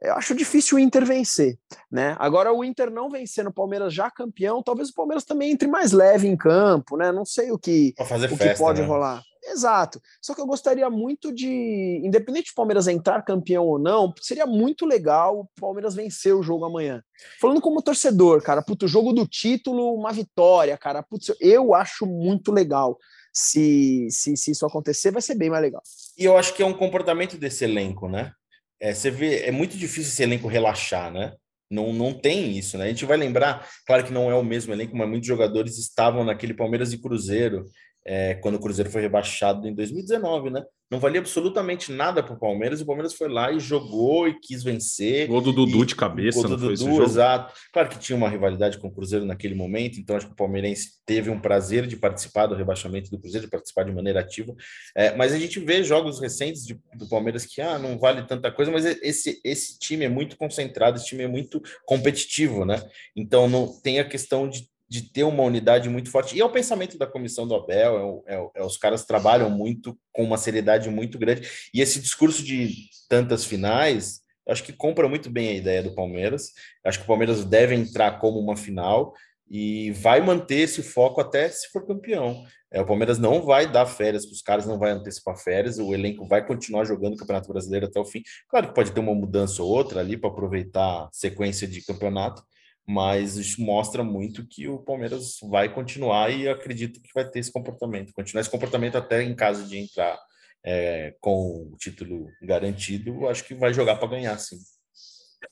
[0.00, 1.58] eu acho difícil o Inter vencer,
[1.90, 2.16] né?
[2.18, 5.92] Agora o Inter não vencendo o Palmeiras já campeão, talvez o Palmeiras também entre mais
[5.92, 7.10] leve em campo, né?
[7.10, 8.86] Não sei o que, o festa, que pode né?
[8.86, 9.22] rolar.
[9.42, 10.00] Exato.
[10.20, 14.84] Só que eu gostaria muito de, independente do Palmeiras entrar campeão ou não, seria muito
[14.84, 17.02] legal o Palmeiras vencer o jogo amanhã.
[17.40, 22.06] Falando como torcedor, cara, puto, o jogo do título, uma vitória, cara, putz, eu acho
[22.06, 22.98] muito legal
[23.36, 25.82] se, se, se isso acontecer, vai ser bem mais legal.
[26.16, 28.32] E eu acho que é um comportamento desse elenco, né?
[28.80, 31.34] É, você vê, é muito difícil esse elenco relaxar, né?
[31.70, 32.84] Não, não tem isso, né?
[32.84, 36.24] A gente vai lembrar, claro que não é o mesmo elenco, mas muitos jogadores estavam
[36.24, 37.66] naquele Palmeiras e Cruzeiro,
[38.06, 40.64] é, quando o Cruzeiro foi rebaixado em 2019, né?
[40.88, 44.38] Não valia absolutamente nada para o Palmeiras, e o Palmeiras foi lá e jogou e
[44.38, 45.26] quis vencer.
[45.26, 47.52] Gol do Dudu de cabeça, gol do não Dudu, exato.
[47.72, 50.92] Claro que tinha uma rivalidade com o Cruzeiro naquele momento, então acho que o palmeirense
[51.04, 54.54] teve um prazer de participar do rebaixamento do Cruzeiro, de participar de maneira ativa.
[54.96, 58.52] É, mas a gente vê jogos recentes de, do Palmeiras que ah, não vale tanta
[58.52, 62.80] coisa, mas esse, esse time é muito concentrado, esse time é muito competitivo, né?
[63.16, 66.36] Então não tem a questão de de ter uma unidade muito forte.
[66.36, 69.98] E é o pensamento da comissão do Abel, é, é, é, os caras trabalham muito
[70.12, 71.48] com uma seriedade muito grande.
[71.74, 76.52] E esse discurso de tantas finais, acho que compra muito bem a ideia do Palmeiras.
[76.84, 79.12] Acho que o Palmeiras deve entrar como uma final
[79.48, 82.44] e vai manter esse foco até se for campeão.
[82.70, 85.94] É, o Palmeiras não vai dar férias para os caras, não vai antecipar férias, o
[85.94, 88.22] elenco vai continuar jogando o Campeonato Brasileiro até o fim.
[88.48, 92.42] Claro que pode ter uma mudança ou outra ali para aproveitar a sequência de campeonato,
[92.86, 97.52] mas isso mostra muito que o Palmeiras vai continuar e acredito que vai ter esse
[97.52, 100.16] comportamento, continuar esse comportamento até em caso de entrar
[100.64, 104.58] é, com o título garantido, acho que vai jogar para ganhar, sim.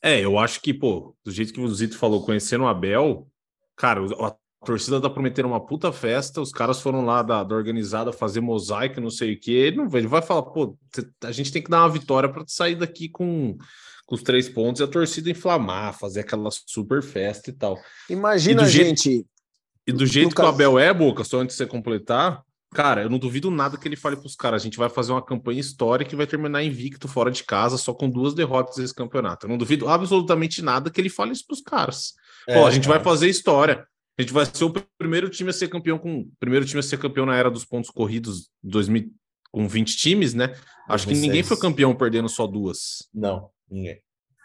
[0.01, 3.29] É, eu acho que, pô, do jeito que o Zito falou, conhecendo o Abel,
[3.77, 8.13] cara, a torcida tá prometendo uma puta festa, os caras foram lá da, da organizada
[8.13, 10.77] fazer mosaico, não sei o que, ele, não, ele vai falar, pô,
[11.23, 13.57] a gente tem que dar uma vitória para sair daqui com
[14.07, 17.79] com os três pontos e a torcida inflamar, fazer aquela super festa e tal.
[18.09, 19.11] Imagina, e gente.
[19.11, 19.29] Jeito,
[19.87, 20.45] e do jeito Lucas...
[20.45, 23.77] que o Abel é, Boca, só antes de você completar, cara, eu não duvido nada
[23.77, 24.63] que ele fale para os caras.
[24.63, 27.93] A gente vai fazer uma campanha histórica e vai terminar invicto fora de casa, só
[27.93, 29.47] com duas derrotas nesse campeonato.
[29.47, 32.15] Eu não duvido absolutamente nada que ele fale isso para os caras.
[32.49, 32.99] É, Pô, a gente cara.
[32.99, 33.87] vai fazer história.
[34.19, 36.29] A gente vai ser o primeiro time a ser campeão com.
[36.39, 39.11] Primeiro time a ser campeão na era dos pontos corridos 2000,
[39.51, 40.55] com 20 times, né?
[40.89, 41.09] Acho 2006.
[41.09, 43.09] que ninguém foi campeão perdendo só duas.
[43.13, 43.51] Não.
[43.75, 44.01] Ninguém.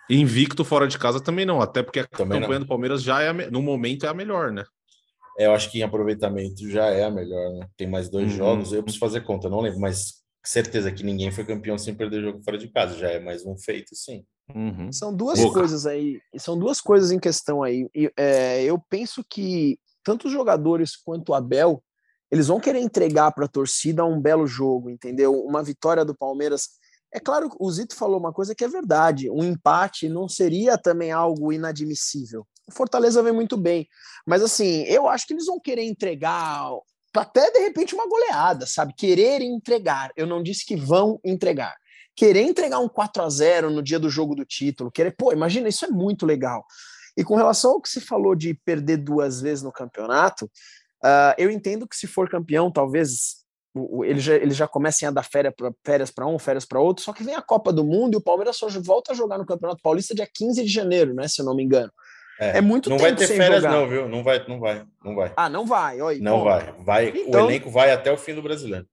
[0.10, 2.66] Invicto fora de casa também não, até porque a também campanha não.
[2.66, 4.66] do Palmeiras já é, no momento, é a melhor, né?
[5.38, 7.68] É, eu acho que em aproveitamento já é a melhor, né?
[7.78, 8.38] Tem mais dois uhum.
[8.38, 12.24] jogos, eu preciso fazer conta, não lembro, mas certeza que ninguém foi campeão sem perder
[12.24, 14.26] jogo fora de casa, já é mais um feito, sim.
[14.54, 14.92] Uhum.
[14.92, 15.60] São duas Boca.
[15.60, 17.88] coisas aí, são duas coisas em questão aí.
[17.96, 21.84] E, é, eu penso que tanto os jogadores quanto o Abel,
[22.32, 25.34] eles vão querer entregar para a torcida um belo jogo, entendeu?
[25.34, 26.79] Uma vitória do Palmeiras
[27.14, 31.12] é claro, o Zito falou uma coisa que é verdade: um empate não seria também
[31.12, 32.46] algo inadmissível.
[32.68, 33.88] O Fortaleza vem muito bem,
[34.26, 36.70] mas assim, eu acho que eles vão querer entregar
[37.16, 38.94] até de repente uma goleada, sabe?
[38.96, 40.12] Querer entregar.
[40.16, 41.76] Eu não disse que vão entregar.
[42.16, 45.70] Querer entregar um 4 a 0 no dia do jogo do título, querer, pô, imagina,
[45.70, 46.66] isso é muito legal.
[47.18, 50.46] E com relação ao que se falou de perder duas vezes no campeonato,
[51.04, 53.40] uh, eu entendo que se for campeão, talvez
[54.04, 57.14] ele já, ele já começam a dar férias para férias um, férias para outro, só
[57.14, 59.82] que vem a Copa do Mundo e o Palmeiras só volta a jogar no Campeonato
[59.82, 61.28] Paulista dia 15 de janeiro, né?
[61.28, 61.92] Se eu não me engano.
[62.40, 63.76] É, é muito não tempo vai ter férias, jogar.
[63.76, 64.08] não, viu?
[64.08, 65.34] Não vai, não vai, não vai.
[65.36, 66.02] Ah, não vai.
[66.02, 66.46] Oi, não bom.
[66.46, 66.74] vai.
[66.80, 68.88] vai então, o elenco vai até o fim do brasileiro.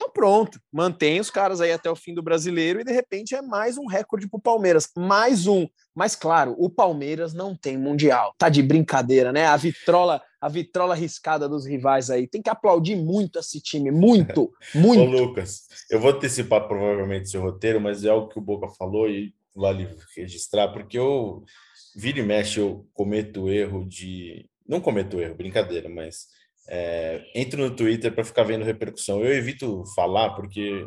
[0.00, 3.42] Então pronto, mantém os caras aí até o fim do brasileiro e de repente é
[3.42, 5.68] mais um recorde para o Palmeiras, mais um.
[5.94, 8.34] Mas claro, o Palmeiras não tem mundial.
[8.38, 9.44] Tá de brincadeira, né?
[9.44, 12.26] A vitrola, a vitrola riscada dos rivais aí.
[12.26, 15.02] Tem que aplaudir muito esse time, muito, muito.
[15.02, 19.06] Ô Lucas, eu vou antecipar provavelmente seu roteiro, mas é algo que o Boca falou
[19.06, 19.86] e vale
[20.16, 21.44] registrar, porque eu
[21.94, 26.28] vira e mexe eu cometo o erro de não cometo erro, brincadeira, mas
[26.68, 29.20] é, entro no Twitter para ficar vendo repercussão.
[29.20, 30.86] Eu evito falar porque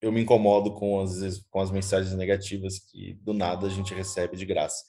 [0.00, 4.36] eu me incomodo com as, com as mensagens negativas que do nada a gente recebe
[4.36, 4.84] de graça.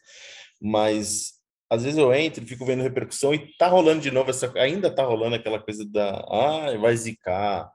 [0.61, 1.33] Mas
[1.69, 4.93] às vezes eu entro e fico vendo repercussão e tá rolando de novo essa ainda
[4.93, 7.69] tá rolando aquela coisa da ai, vai zicar.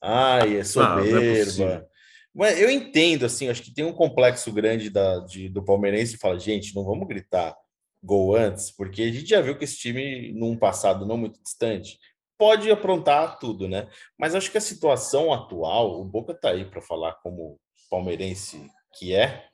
[0.00, 1.66] Ai, é soberba.
[1.66, 1.92] Ah, é
[2.34, 6.18] mas eu entendo assim, acho que tem um complexo grande da, de, do palmeirense e
[6.18, 7.54] fala, gente, não vamos gritar
[8.02, 11.98] gol antes, porque a gente já viu que esse time, num passado não muito distante,
[12.36, 13.88] pode aprontar tudo, né?
[14.18, 19.14] Mas acho que a situação atual, o Boca tá aí para falar como palmeirense que
[19.14, 19.46] é,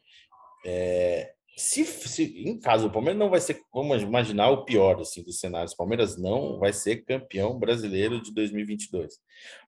[0.65, 5.25] é se, se, em caso o Palmeiras não vai ser, vamos imaginar o pior assim
[5.25, 9.15] dos cenários, o Palmeiras não vai ser campeão brasileiro de 2022.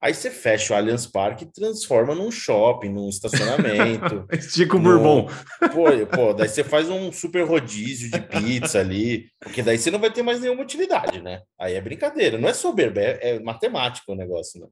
[0.00, 4.24] Aí você fecha o Allianz Parque e transforma num shopping, num estacionamento.
[4.30, 5.28] Estica o Bourbon.
[5.72, 9.98] Pô, pô, daí você faz um super rodízio de pizza ali, porque daí você não
[9.98, 11.42] vai ter mais nenhuma utilidade, né?
[11.58, 14.68] Aí é brincadeira, não é soberba, é, é matemático o negócio, né?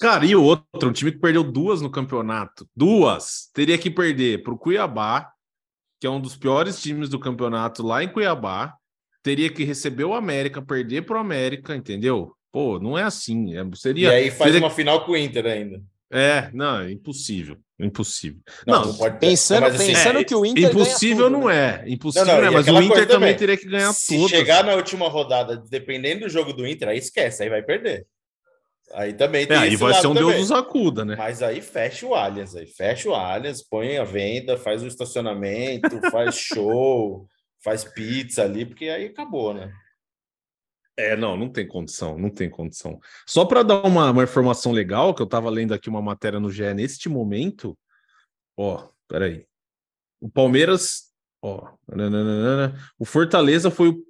[0.00, 4.42] Cara, e o outro, um time que perdeu duas no campeonato, duas, teria que perder
[4.42, 5.31] para o Cuiabá
[6.02, 8.74] que é um dos piores times do campeonato lá em Cuiabá,
[9.22, 12.32] teria que receber o América, perder para o América, entendeu?
[12.50, 13.56] Pô, não é assim.
[13.56, 14.66] É, seria, e aí faz seria...
[14.66, 15.80] uma final com o Inter ainda.
[16.12, 17.56] É, não, é impossível.
[17.78, 18.40] Impossível.
[18.66, 19.20] Não, não pode...
[19.20, 20.70] pensando, assim, pensando é, que o Inter.
[20.70, 21.84] Impossível tudo, não né?
[21.86, 21.88] é.
[21.88, 24.28] Impossível não, não, é, mas o Inter também, também teria que ganhar tudo.
[24.28, 28.08] Se chegar na última rodada, dependendo do jogo do Inter, aí esquece, aí vai perder.
[28.94, 29.56] Aí também tem.
[29.56, 30.28] É, aí vai ser um também.
[30.30, 31.16] Deus nos acuda, né?
[31.16, 35.88] Mas aí fecha o Allianz, aí fecha o Allianz, põe a venda, faz o estacionamento,
[36.10, 37.26] faz show,
[37.62, 39.72] faz pizza ali, porque aí acabou, né?
[40.96, 43.00] É, não, não tem condição, não tem condição.
[43.26, 46.50] Só para dar uma, uma, informação legal, que eu estava lendo aqui uma matéria no
[46.50, 47.76] GE neste momento.
[48.56, 49.46] Ó, peraí.
[50.20, 51.10] O Palmeiras,
[51.42, 54.04] ó, nananana, o Fortaleza foi o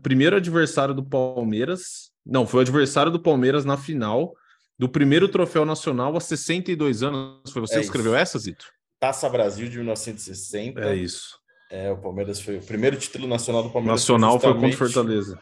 [0.00, 4.34] primeiro adversário do Palmeiras não, foi o adversário do Palmeiras na final
[4.78, 7.50] do primeiro troféu nacional há 62 anos.
[7.50, 8.66] Foi você é que escreveu essa, Zito?
[9.00, 10.80] Taça Brasil de 1960.
[10.80, 11.38] É isso.
[11.70, 14.02] É, o Palmeiras foi o primeiro título nacional do Palmeiras.
[14.02, 15.38] Nacional foi contra Fortaleza.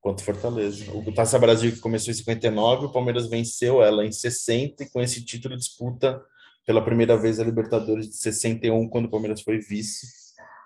[0.00, 0.90] Contra Fortaleza.
[0.92, 5.00] O Taça Brasil que começou em 59, o Palmeiras venceu ela em 60 e com
[5.00, 6.22] esse título disputa
[6.66, 10.06] pela primeira vez a Libertadores de 61, quando o Palmeiras foi vice.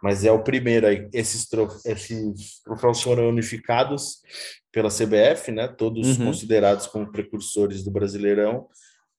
[0.04, 1.08] Mas é o primeiro aí.
[1.14, 4.20] Esses, trof esses troféus foram unificados
[4.70, 5.66] pela CBF, né?
[5.66, 6.26] Todos uhum.
[6.26, 8.68] considerados como precursores do Brasileirão.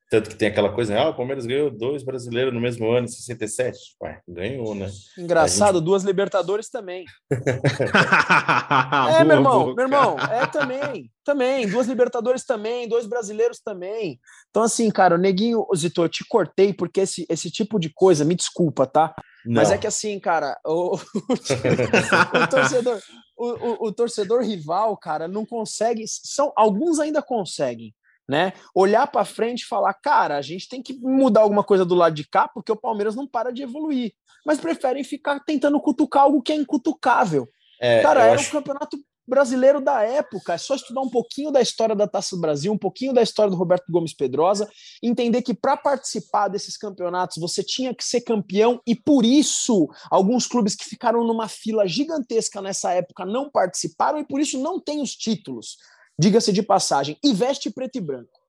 [0.10, 3.10] Tanto que tem aquela coisa, ah, o Palmeiras ganhou dois brasileiros no mesmo ano, em
[3.10, 3.78] 67.
[4.04, 4.88] Ué, ganhou, né?
[5.18, 5.86] Engraçado, gente...
[5.86, 7.06] duas Libertadores também.
[9.20, 11.68] é, meu irmão, meu irmão, é também, também.
[11.68, 14.20] Duas Libertadores também, dois brasileiros também.
[14.50, 18.24] Então, assim, cara, o Neguinho, Zito, eu te cortei porque esse, esse tipo de coisa,
[18.24, 19.14] me desculpa, tá?
[19.46, 19.62] Não.
[19.62, 23.00] Mas é que assim, cara, o, o torcedor,
[23.38, 26.04] o, o, o, torcedor rival, cara, não consegue.
[26.08, 27.94] São alguns ainda conseguem,
[28.28, 28.54] né?
[28.74, 32.16] Olhar para frente e falar, cara, a gente tem que mudar alguma coisa do lado
[32.16, 34.14] de cá, porque o Palmeiras não para de evoluir.
[34.46, 37.48] Mas preferem ficar tentando cutucar algo que é incutucável.
[37.80, 38.50] É, cara, era acho...
[38.50, 40.54] um campeonato brasileiro da época.
[40.54, 43.50] É só estudar um pouquinho da história da Taça do Brasil, um pouquinho da história
[43.50, 44.70] do Roberto Gomes Pedrosa,
[45.02, 50.48] entender que para participar desses campeonatos você tinha que ser campeão e por isso alguns
[50.48, 55.02] clubes que ficaram numa fila gigantesca nessa época não participaram e por isso não tem
[55.02, 55.78] os títulos.
[56.18, 58.40] Diga-se de passagem, e veste preto e branco.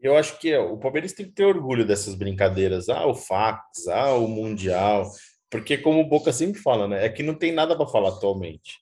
[0.00, 2.88] Eu acho que o Palmeiras tem que ter orgulho dessas brincadeiras.
[2.88, 5.10] Ah, o Fax, ah, o Mundial.
[5.50, 7.04] Porque, como o Boca sempre fala, né?
[7.04, 8.78] É que não tem nada para falar atualmente.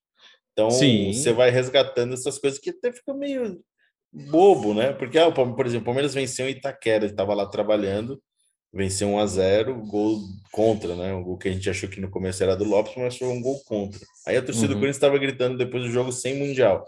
[0.53, 1.12] Então, Sim.
[1.12, 3.61] você vai resgatando essas coisas que até fica meio
[4.12, 4.93] bobo, né?
[4.93, 8.21] Porque, ah, por exemplo, o Palmeiras venceu em Itaquera, estava lá trabalhando,
[8.73, 11.15] venceu 1 a 0 gol contra, né?
[11.15, 13.41] O gol que a gente achou que no começo era do Lopes, mas foi um
[13.41, 14.01] gol contra.
[14.27, 14.73] Aí a torcida uhum.
[14.73, 16.85] do Corinthians estava gritando depois do jogo sem Mundial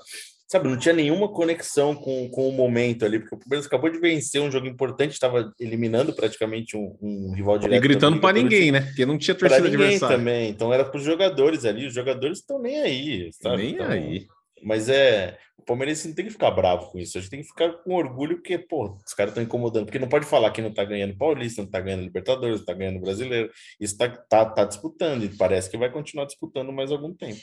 [0.48, 3.98] sabe, não tinha nenhuma conexão com, com o momento ali, porque o Palmeiras acabou de
[3.98, 7.76] vencer um jogo importante, estava eliminando praticamente um, um rival direto.
[7.76, 8.80] E gritando para ninguém, né?
[8.80, 10.48] Porque não tinha torcida ninguém também.
[10.48, 13.56] Então era para os jogadores ali, os jogadores estão nem aí, sabe?
[13.58, 14.26] Nem então, aí.
[14.62, 15.38] Mas é.
[15.58, 17.18] O Palmeiras não tem que ficar bravo com isso.
[17.18, 19.84] A gente tem que ficar com orgulho, porque, pô, os caras estão incomodando.
[19.84, 22.72] Porque não pode falar que não tá ganhando Paulista, não tá ganhando Libertadores, não tá
[22.72, 23.50] ganhando Brasileiro.
[23.78, 27.40] Isso tá, tá, tá disputando e parece que vai continuar disputando mais algum tempo.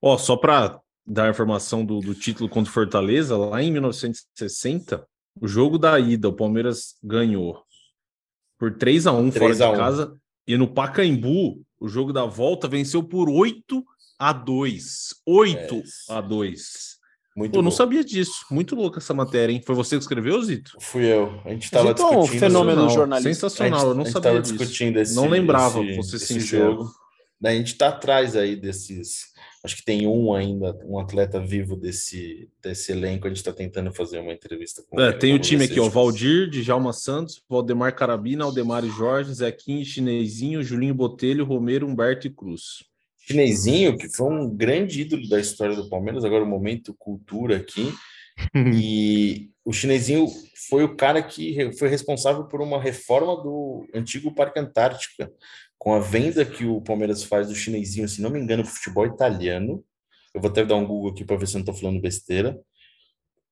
[0.00, 5.04] Ó, só para dar a informação do, do título contra o Fortaleza, lá em 1960,
[5.40, 7.62] o jogo da ida, o Palmeiras ganhou
[8.58, 9.72] por 3 a 1 fora 3 a 1.
[9.72, 10.16] de casa.
[10.46, 13.82] E no Pacaembu, o jogo da volta venceu por 8
[14.18, 15.14] a 2.
[15.26, 15.74] 8
[16.10, 16.92] É a 2.
[17.34, 18.44] Muito Pô, não sabia disso.
[18.50, 19.62] Muito louca essa matéria, hein?
[19.64, 20.72] Foi você que escreveu, Zito?
[20.80, 21.40] Fui eu.
[21.46, 22.40] A gente tava Zito é um discutindo.
[22.40, 23.34] fenômeno jornalismo.
[23.34, 24.56] Sensacional, a gente, eu não a gente sabia disso.
[24.56, 26.72] discutindo esse, Não lembrava, esse, vou ser esse sincero.
[26.72, 26.90] jogo.
[27.44, 29.31] A gente tá atrás aí desses.
[29.64, 33.26] Acho que tem um ainda, um atleta vivo desse, desse elenco.
[33.26, 35.18] A gente tá tentando fazer uma entrevista com É, ele.
[35.18, 35.88] tem o time aqui, ó.
[35.88, 42.30] Valdir, Djalma Santos, Valdemar Carabina, Aldemar e Jorge, Zequinho, Chinesinho, Julinho Botelho, Romero, Humberto e
[42.30, 42.84] Cruz.
[43.18, 47.92] Chinesinho, que foi um grande ídolo da história do Palmeiras, agora o momento cultura aqui.
[48.74, 50.26] E o Chinesinho
[50.68, 55.30] foi o cara que foi responsável por uma reforma do antigo Parque Antártica,
[55.82, 59.84] com a venda que o Palmeiras faz do Chinesinho, se não me engano, futebol italiano.
[60.32, 62.56] Eu vou até dar um Google aqui para ver se eu não estou falando besteira.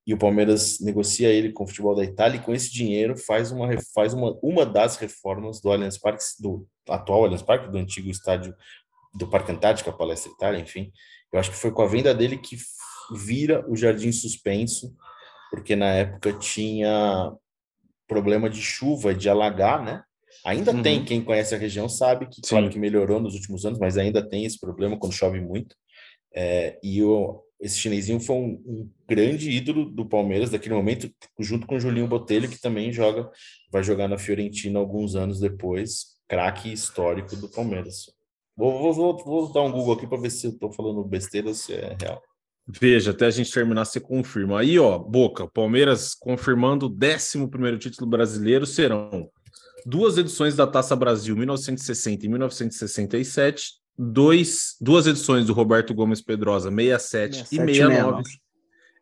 [0.07, 3.51] E o Palmeiras negocia ele com o futebol da Itália e com esse dinheiro faz
[3.51, 8.09] uma, faz uma, uma das reformas do Allianz Parque, do atual Allianz Parque, do antigo
[8.09, 8.55] estádio
[9.13, 10.93] do Parque Antártica, Palestra Itália, enfim.
[11.33, 12.57] Eu acho que foi com a venda dele que
[13.13, 14.95] vira o Jardim Suspenso,
[15.51, 17.33] porque na época tinha
[18.07, 20.05] problema de chuva, de alagar, né?
[20.45, 20.83] Ainda Uhum.
[20.83, 22.57] tem, quem conhece a região sabe que, Sim.
[22.57, 25.77] claro que melhorou nos últimos anos, mas ainda tem esse problema quando chove muito.
[26.35, 31.67] É, e o, esse chinesinho foi um, um grande ídolo do Palmeiras daquele momento, junto
[31.67, 33.31] com o Julinho Botelho, que também joga,
[33.71, 38.07] vai jogar na Fiorentina alguns anos depois, craque histórico do Palmeiras.
[38.57, 41.55] Vou, vou, vou, dar um Google aqui para ver se eu estou falando besteira ou
[41.55, 42.23] se é real.
[42.67, 44.61] Veja, até a gente terminar, você confirma.
[44.61, 49.29] Aí, ó, Boca, Palmeiras confirmando o 11 título brasileiro serão
[49.87, 56.71] duas edições da Taça Brasil, 1960 e 1967, dois, duas edições do Roberto Gomes Pedrosa,
[56.71, 58.23] 67, 67 e e 69,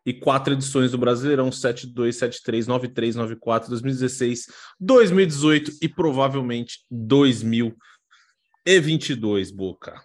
[0.05, 4.47] e quatro edições do Brasileirão, 72, 73, 93, 94, 2016,
[4.79, 10.01] 2018 e provavelmente 2022, Boca.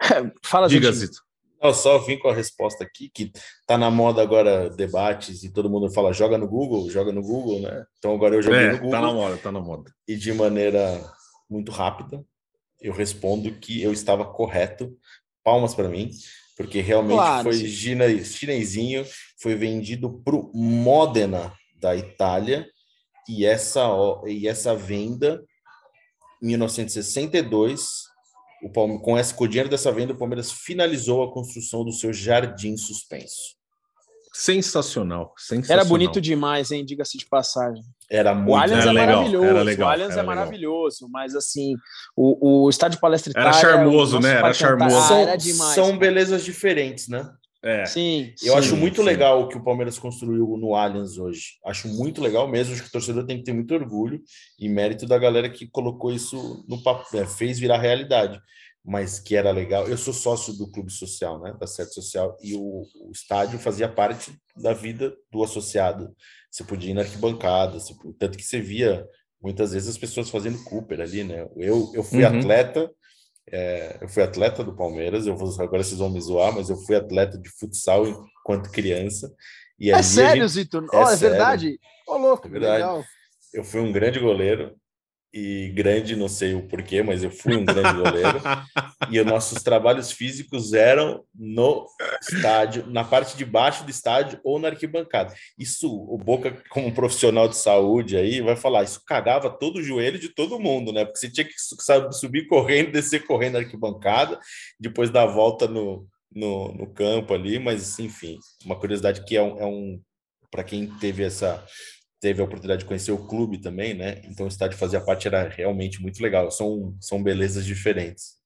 [0.42, 1.12] Fala, Diga, Zitinho.
[1.12, 1.24] Zito.
[1.64, 3.32] Eu só vim com a resposta aqui, que
[3.66, 7.60] tá na moda agora debates e todo mundo fala joga no Google, joga no Google,
[7.60, 7.84] né?
[7.98, 9.90] Então agora eu joguei no É, Google tá na moda, tá na moda.
[10.06, 11.02] e de maneira
[11.48, 12.22] muito rápida
[12.82, 14.94] eu respondo que eu estava correto.
[15.42, 16.10] Palmas para mim,
[16.56, 17.66] porque realmente Claro, foi.
[17.66, 19.04] Gina, chinesinho,
[19.40, 22.66] foi vendido para o Modena da Itália
[23.28, 23.86] e essa
[24.26, 25.42] e essa venda
[26.42, 28.03] em 1962
[28.64, 31.92] o Palme- com, essa, com o dinheiro dessa venda, o Palmeiras finalizou a construção do
[31.92, 33.54] seu jardim suspenso.
[34.36, 35.80] Sensacional, sensacional.
[35.80, 36.84] Era bonito demais, hein?
[36.84, 37.84] Diga-se de passagem.
[38.10, 39.46] Era muito O Allianz Era é legal, maravilhoso.
[39.46, 40.36] era legal, o Allianz era é legal.
[40.36, 41.76] maravilhoso, mas assim,
[42.16, 44.32] o, o estádio Palestra Era Itália, charmoso, o né?
[44.32, 44.96] Era charmoso.
[44.96, 45.74] Ah, são, era demais.
[45.74, 45.98] são cara.
[45.98, 47.30] belezas diferentes, né?
[47.64, 47.86] É.
[47.86, 48.58] Sim, Eu sim.
[48.58, 49.02] acho muito sim.
[49.06, 51.54] legal o que o Palmeiras construiu no Allianz hoje.
[51.64, 52.74] Acho muito legal mesmo.
[52.74, 54.20] Acho que o torcedor tem que ter muito orgulho
[54.60, 58.38] e mérito da galera que colocou isso no papel, fez virar realidade.
[58.86, 59.88] Mas que era legal.
[59.88, 61.56] Eu sou sócio do clube social, né?
[61.58, 66.14] Da sede social, e o, o estádio fazia parte da vida do associado.
[66.50, 69.06] Você podia ir na arquibancada, você- tanto que você via
[69.42, 71.48] muitas vezes as pessoas fazendo Cooper ali, né?
[71.56, 72.38] Eu, eu fui Uhum.
[72.38, 72.90] atleta,
[73.54, 76.76] é, eu fui atleta do Palmeiras, eu vou, agora vocês vão me zoar, mas eu
[76.76, 79.32] fui atleta de futsal enquanto criança.
[79.78, 80.78] E É sério, gente- Zito?
[80.92, 81.36] É Ó, é, sério.
[81.36, 81.78] verdade?
[82.06, 82.74] Ô, louco, É verdade.
[82.82, 83.04] legal.
[83.52, 84.74] eu fui um grande goleiro,
[85.36, 88.40] e grande, não sei o porquê, mas eu fui um grande goleiro.
[89.10, 91.88] e os nossos trabalhos físicos eram no
[92.22, 95.34] estádio, na parte de baixo do estádio ou na arquibancada.
[95.58, 100.20] Isso, o Boca, como profissional de saúde aí, vai falar, isso cagava todo o joelho
[100.20, 101.04] de todo mundo, né?
[101.04, 104.38] Porque você tinha que sabe, subir correndo, descer correndo na arquibancada,
[104.78, 109.42] depois dar a volta no, no, no campo ali, mas enfim, uma curiosidade que é
[109.42, 110.00] um, é um
[110.48, 111.66] para quem teve essa
[112.24, 114.22] teve a oportunidade de conhecer o clube também, né?
[114.24, 116.50] Então o estádio fazia parte era realmente muito legal.
[116.50, 118.36] São são belezas diferentes.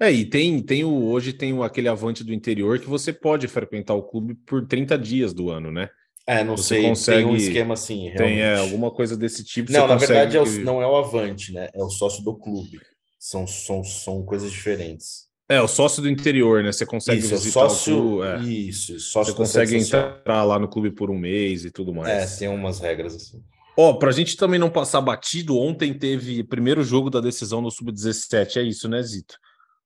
[0.00, 3.46] É, e tem, tem o, hoje tem o, aquele avante do interior que você pode
[3.46, 5.88] frequentar o clube por 30 dias do ano, né?
[6.26, 8.18] É, não Você sei, tem um consegue- esquema assim, realmente.
[8.18, 9.70] Tem é, alguma coisa desse tipo.
[9.70, 11.68] Não, na consegue- verdade é o- não é o Avante, né?
[11.72, 12.80] É o sócio do clube.
[13.20, 15.29] São, são, são coisas diferentes.
[15.50, 16.70] É, o sócio do interior, né?
[16.70, 17.96] Você consegue isso, é visitar sócio.
[17.98, 18.26] o clube.
[18.26, 18.38] é.
[18.52, 21.94] Isso, Você sócio da consegue entrar lá no clube por um mês e tudo É,
[21.94, 22.38] mais.
[22.38, 23.42] tem umas regras assim.
[23.76, 28.56] Ó, pra gente também não passar batido, ontem teve primeiro jogo da decisão do Sub-17,
[28.58, 29.34] é isso, né, Zito?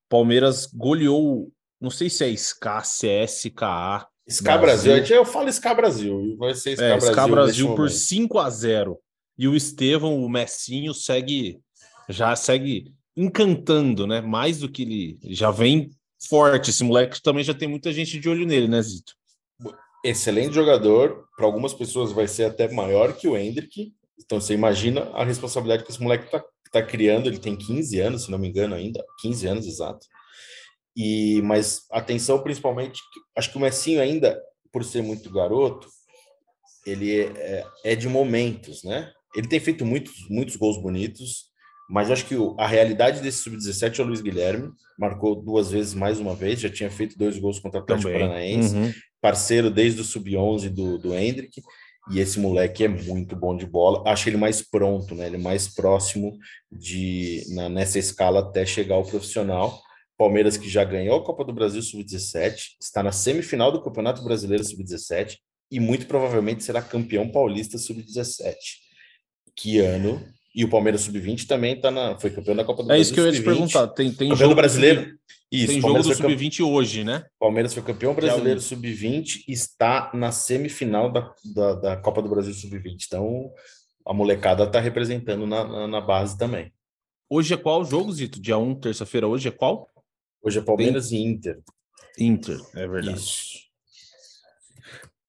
[0.09, 1.51] Palmeiras goleou
[1.81, 4.07] Não sei se é SK, se é SKA.
[4.27, 4.93] SK Brasil.
[4.93, 5.15] Brasil.
[5.15, 6.35] Eu falo SK Brasil.
[6.37, 7.11] Vai ser SK é, Brasil.
[7.11, 8.97] SK Brasil por 5 a 0
[9.37, 11.59] E o Estevão, o Messinho, segue.
[12.07, 14.21] Já segue encantando, né?
[14.21, 15.91] Mais do que ele já vem
[16.27, 16.69] forte.
[16.69, 19.13] Esse moleque também já tem muita gente de olho nele, né, Zito?
[20.03, 21.27] Excelente jogador.
[21.35, 23.93] Para algumas pessoas vai ser até maior que o Hendrick.
[24.23, 27.27] Então você imagina a responsabilidade que esse moleque está tá criando.
[27.27, 29.03] Ele tem 15 anos, se não me engano, ainda.
[29.21, 30.05] 15 anos exato.
[30.95, 33.01] E, mas atenção principalmente,
[33.35, 34.41] acho que o Messinho ainda,
[34.71, 35.89] por ser muito garoto,
[36.85, 39.11] ele é, é, é de momentos, né?
[39.35, 41.49] Ele tem feito muitos, muitos gols bonitos,
[41.89, 46.19] mas acho que a realidade desse sub-17 é o Luiz Guilherme, marcou duas vezes mais
[46.19, 48.27] uma vez, já tinha feito dois gols contra o Atlético Também.
[48.27, 48.93] Paranaense, uhum.
[49.21, 51.61] parceiro desde o sub-11 do, do Hendrick,
[52.11, 54.03] e esse moleque é muito bom de bola.
[54.07, 55.25] Acho ele mais pronto, né?
[55.25, 56.37] Ele é mais próximo
[56.71, 59.81] de na, nessa escala até chegar ao profissional.
[60.17, 64.63] Palmeiras que já ganhou a Copa do Brasil sub-17, está na semifinal do Campeonato Brasileiro
[64.63, 65.37] sub-17
[65.71, 68.55] e muito provavelmente será campeão paulista sub-17.
[69.55, 70.23] Que ano
[70.55, 72.99] e o Palmeiras Sub-20 também tá na, foi campeão da Copa do Brasil.
[72.99, 73.87] É isso que eu ia te perguntar.
[73.89, 75.01] Tem, tem campeão jogo brasileiro.
[75.01, 75.19] Sub,
[75.51, 77.25] isso, tem jogo do Sub-20 hoje, né?
[77.37, 82.29] Palmeiras foi campeão é brasileiro Sub-20 e está na semifinal da, da, da Copa do
[82.29, 83.03] Brasil Sub-20.
[83.05, 83.51] Então,
[84.07, 86.71] a molecada está representando na, na, na, base também.
[87.29, 88.39] Hoje é qual jogo, Zito?
[88.39, 89.89] Dia 1, terça-feira, hoje é qual?
[90.41, 91.19] Hoje é Palmeiras tem...
[91.19, 91.59] e Inter.
[92.17, 93.17] Inter, é verdade.
[93.17, 93.65] Isso.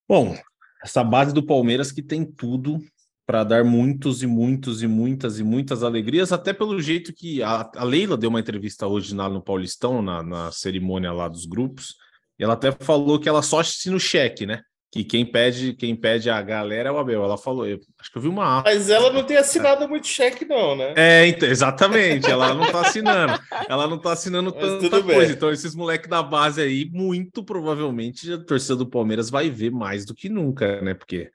[0.09, 0.37] Bom,
[0.85, 2.79] essa base do Palmeiras que tem tudo
[3.27, 7.69] para dar muitos e muitos e muitas e muitas alegrias, até pelo jeito que a,
[7.75, 11.97] a Leila deu uma entrevista hoje lá no Paulistão, na, na cerimônia lá dos grupos,
[12.39, 14.63] e ela até falou que ela só assina o cheque, né?
[14.93, 17.25] Que quem pede, quem pede a galera é o Abel.
[17.25, 18.63] Ela falou, eu acho que eu vi uma.
[18.63, 20.95] Mas ela não tem assinado muito cheque, não, né?
[20.97, 22.31] É, então, exatamente.
[22.31, 23.39] Ela não tá assinando.
[23.69, 25.33] ela não tá assinando tanta coisa.
[25.33, 30.05] Então, esses moleques da base aí, muito provavelmente, a torcida do Palmeiras vai ver mais
[30.05, 30.95] do que nunca, né?
[30.95, 31.31] Porque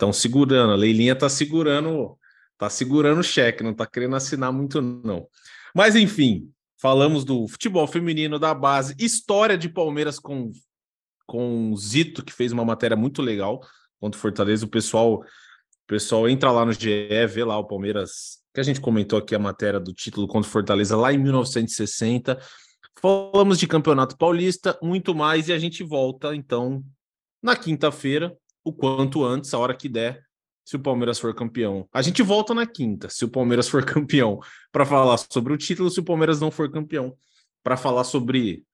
[0.00, 2.18] Estão segurando, a Leilinha está segurando,
[2.56, 5.28] tá segurando o cheque, não está querendo assinar muito, não.
[5.74, 10.52] Mas enfim, falamos do futebol feminino da base, história de Palmeiras com,
[11.26, 13.60] com Zito, que fez uma matéria muito legal
[14.00, 14.64] contra o Fortaleza.
[14.64, 15.24] O pessoal, o
[15.86, 19.38] pessoal entra lá no GE, vê lá o Palmeiras, que a gente comentou aqui a
[19.38, 22.40] matéria do título contra o Fortaleza lá em 1960.
[22.98, 26.82] Falamos de Campeonato Paulista, muito mais, e a gente volta então
[27.42, 28.34] na quinta-feira
[28.64, 30.22] o quanto antes, a hora que der,
[30.64, 31.88] se o Palmeiras for campeão.
[31.92, 34.40] A gente volta na quinta, se o Palmeiras for campeão,
[34.70, 37.16] para falar sobre o título, se o Palmeiras não for campeão,
[37.62, 38.64] para falar sobre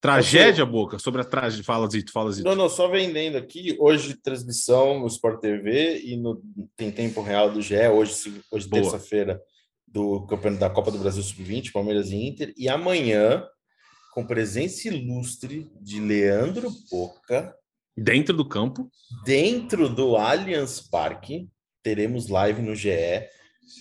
[0.00, 1.62] tragédia, Boca, sobre a tragédia.
[1.62, 2.48] Fala, Zito, fala, Zito.
[2.48, 6.42] Não, não, só vendendo aqui, hoje transmissão no Sport TV e no
[6.74, 9.40] tem tempo real do GE, hoje, hoje terça-feira,
[9.86, 13.46] do campeonato da Copa do Brasil Sub-20, Palmeiras e Inter, e amanhã,
[14.14, 17.54] com presença ilustre de Leandro Boca,
[17.96, 18.90] Dentro do campo?
[19.24, 21.48] Dentro do Allianz Parque,
[21.82, 22.90] teremos live no GE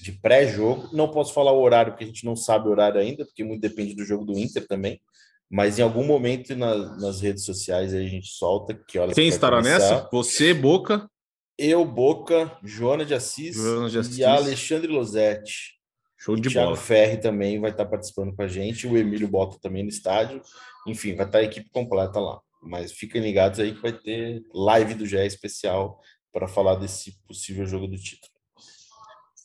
[0.03, 0.89] de pré-jogo.
[0.93, 3.61] Não posso falar o horário, porque a gente não sabe o horário ainda, porque muito
[3.61, 5.01] depende do jogo do Inter também.
[5.49, 9.57] Mas em algum momento na, nas redes sociais a gente solta que horas Quem estará
[9.57, 9.79] começar.
[9.79, 10.09] nessa?
[10.11, 11.09] Você, Boca?
[11.57, 14.17] Eu, Boca, Joana de Assis, Joana de Assis.
[14.17, 15.79] e Alexandre Losetti.
[16.17, 16.77] Show de Thiago bola.
[16.77, 20.41] Ferri também vai estar participando com a gente, o Emílio Bota também no estádio.
[20.85, 22.39] Enfim, vai estar a equipe completa lá.
[22.61, 25.99] Mas fiquem ligados aí que vai ter live do GE especial
[26.31, 28.31] para falar desse possível jogo do título.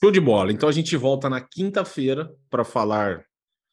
[0.03, 0.53] Show de bola.
[0.53, 3.25] Então a gente volta na quinta-feira para falar.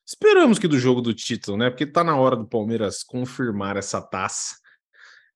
[0.07, 1.69] Esperamos que do jogo do título, né?
[1.69, 4.55] Porque tá na hora do Palmeiras confirmar essa taça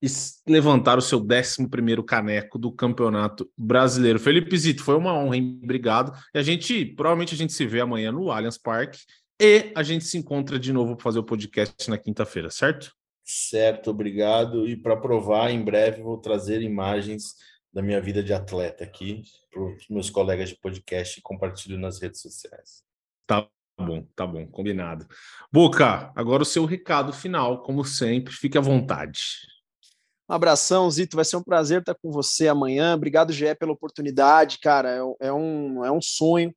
[0.01, 0.07] e
[0.47, 1.67] levantar o seu 11
[2.05, 4.19] caneco do Campeonato Brasileiro.
[4.19, 5.59] Felipe Zito, foi uma honra, hein?
[5.63, 6.11] Obrigado.
[6.33, 8.99] E a gente, provavelmente a gente se vê amanhã no Allianz Parque
[9.41, 12.91] e a gente se encontra de novo para fazer o podcast na quinta-feira, certo?
[13.25, 14.67] Certo, obrigado.
[14.67, 17.33] E para provar, em breve vou trazer imagens
[17.73, 21.99] da minha vida de atleta aqui para os meus colegas de podcast e compartilho nas
[21.99, 22.83] redes sociais.
[23.25, 25.07] Tá bom, tá bom, combinado.
[25.51, 29.21] Boca, agora o seu recado final, como sempre, fique à vontade.
[30.29, 31.15] Um abração, Zito.
[31.15, 32.95] Vai ser um prazer estar com você amanhã.
[32.95, 34.95] Obrigado, Gé, pela oportunidade, cara.
[34.95, 36.53] É, é um, é um sonho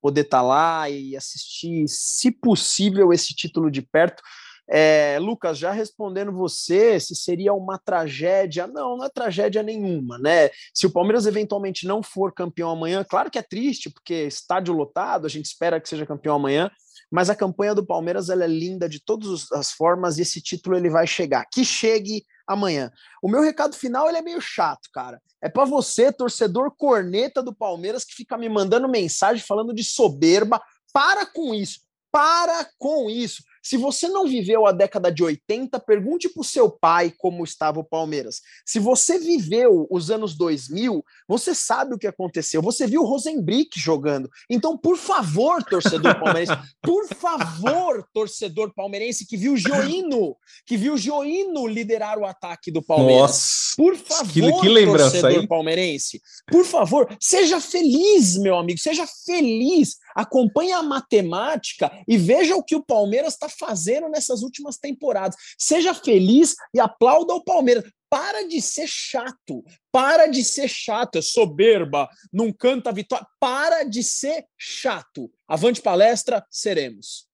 [0.00, 4.22] poder estar lá e assistir, se possível, esse título de perto.
[4.70, 8.66] É, Lucas, já respondendo você, se seria uma tragédia?
[8.66, 10.50] Não, não é tragédia nenhuma, né?
[10.74, 15.26] Se o Palmeiras eventualmente não for campeão amanhã, claro que é triste, porque estádio lotado,
[15.26, 16.70] a gente espera que seja campeão amanhã,
[17.10, 20.76] mas a campanha do Palmeiras ela é linda de todas as formas e esse título
[20.76, 21.46] ele vai chegar.
[21.50, 22.90] Que chegue amanhã.
[23.22, 25.20] O meu recado final ele é meio chato, cara.
[25.40, 30.60] É para você, torcedor corneta do Palmeiras, que fica me mandando mensagem falando de soberba.
[30.92, 31.80] Para com isso.
[32.10, 33.42] Para com isso.
[33.62, 37.80] Se você não viveu a década de 80, pergunte para o seu pai como estava
[37.80, 38.40] o Palmeiras.
[38.64, 42.62] Se você viveu os anos 2000, você sabe o que aconteceu.
[42.62, 44.28] Você viu o Rosenbrick jogando.
[44.48, 46.52] Então, por favor, torcedor palmeirense,
[46.82, 50.36] por favor, torcedor palmeirense que viu o Gioino,
[50.66, 53.20] que viu o Gioino liderar o ataque do Palmeiras.
[53.20, 55.46] Nossa, Por favor, que, que lembrança torcedor aí.
[55.46, 59.96] palmeirense, por favor, seja feliz, meu amigo, seja feliz.
[60.14, 65.36] Acompanhe a matemática e veja o que o Palmeiras está fazendo nessas últimas temporadas.
[65.56, 67.84] Seja feliz e aplauda o Palmeiras.
[68.10, 73.26] Para de ser chato, para de ser chato, é soberba, não canta a vitória.
[73.38, 75.30] Para de ser chato.
[75.46, 77.28] Avante palestra, seremos.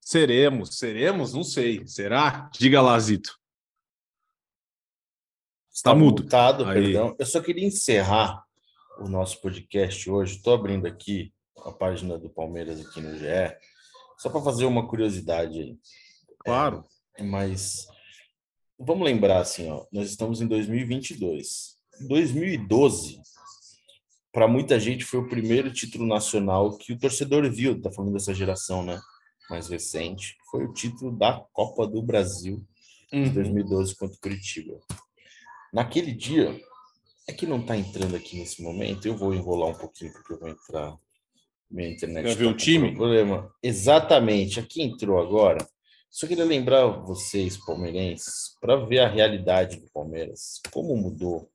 [0.00, 1.34] Seremos, seremos?
[1.34, 1.84] Não sei.
[1.84, 2.48] Será?
[2.56, 3.36] Diga lá, Zito.
[5.72, 6.22] Está mudo.
[6.22, 6.84] mutado, Aí.
[6.84, 7.16] perdão.
[7.18, 8.44] Eu só queria encerrar
[8.98, 10.36] o nosso podcast hoje.
[10.36, 11.34] Estou abrindo aqui
[11.64, 13.56] a página do Palmeiras aqui no GE,
[14.26, 15.78] só para fazer uma curiosidade aí.
[16.40, 16.84] Claro.
[17.20, 17.86] Mas
[18.78, 21.76] vamos lembrar assim, ó, nós estamos em 2022.
[22.08, 23.20] 2012,
[24.32, 28.34] para muita gente foi o primeiro título nacional que o torcedor viu, tá falando dessa
[28.34, 29.00] geração, né?
[29.48, 32.66] Mais recente, foi o título da Copa do Brasil
[33.12, 33.22] Uhum.
[33.22, 34.80] de 2012 contra o Curitiba.
[35.72, 36.60] Naquele dia,
[37.28, 40.40] é que não tá entrando aqui nesse momento, eu vou enrolar um pouquinho porque eu
[40.40, 40.98] vou entrar
[41.70, 42.24] minha internet.
[42.24, 42.94] Quer tá ver o time?
[42.94, 43.52] Problema.
[43.62, 45.66] Exatamente, aqui entrou agora.
[46.10, 51.50] Só queria lembrar vocês, palmeirenses, para ver a realidade do Palmeiras, como mudou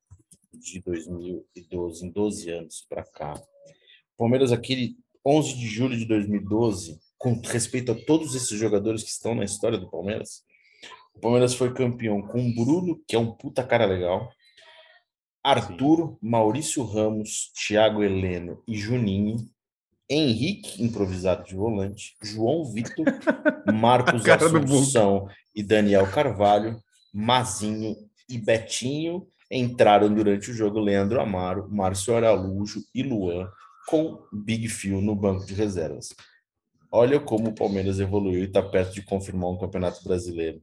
[0.53, 3.33] de 2012, em 12 anos para cá.
[3.33, 4.95] O Palmeiras, aquele
[5.25, 9.77] 11 de julho de 2012, com respeito a todos esses jogadores que estão na história
[9.77, 10.43] do Palmeiras,
[11.15, 14.29] o Palmeiras foi campeão com o Bruno, que é um puta cara legal,
[15.43, 19.37] Arthur, Maurício Ramos, Thiago Heleno e Juninho,
[20.13, 23.05] Henrique, improvisado de volante, João Vitor,
[23.73, 26.77] Marcos Assunção e Daniel Carvalho,
[27.13, 27.95] Mazinho
[28.27, 33.49] e Betinho entraram durante o jogo Leandro Amaro, Márcio Araújo e Luan,
[33.87, 36.09] com Big Phil no banco de reservas.
[36.91, 40.61] Olha como o Palmeiras evoluiu e está perto de confirmar um campeonato brasileiro.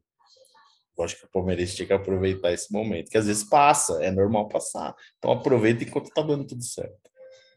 [0.96, 4.10] Eu acho que o Palmeiras tinha que aproveitar esse momento, que às vezes passa, é
[4.10, 4.94] normal passar.
[5.16, 7.07] Então aproveita enquanto tá dando tudo certo.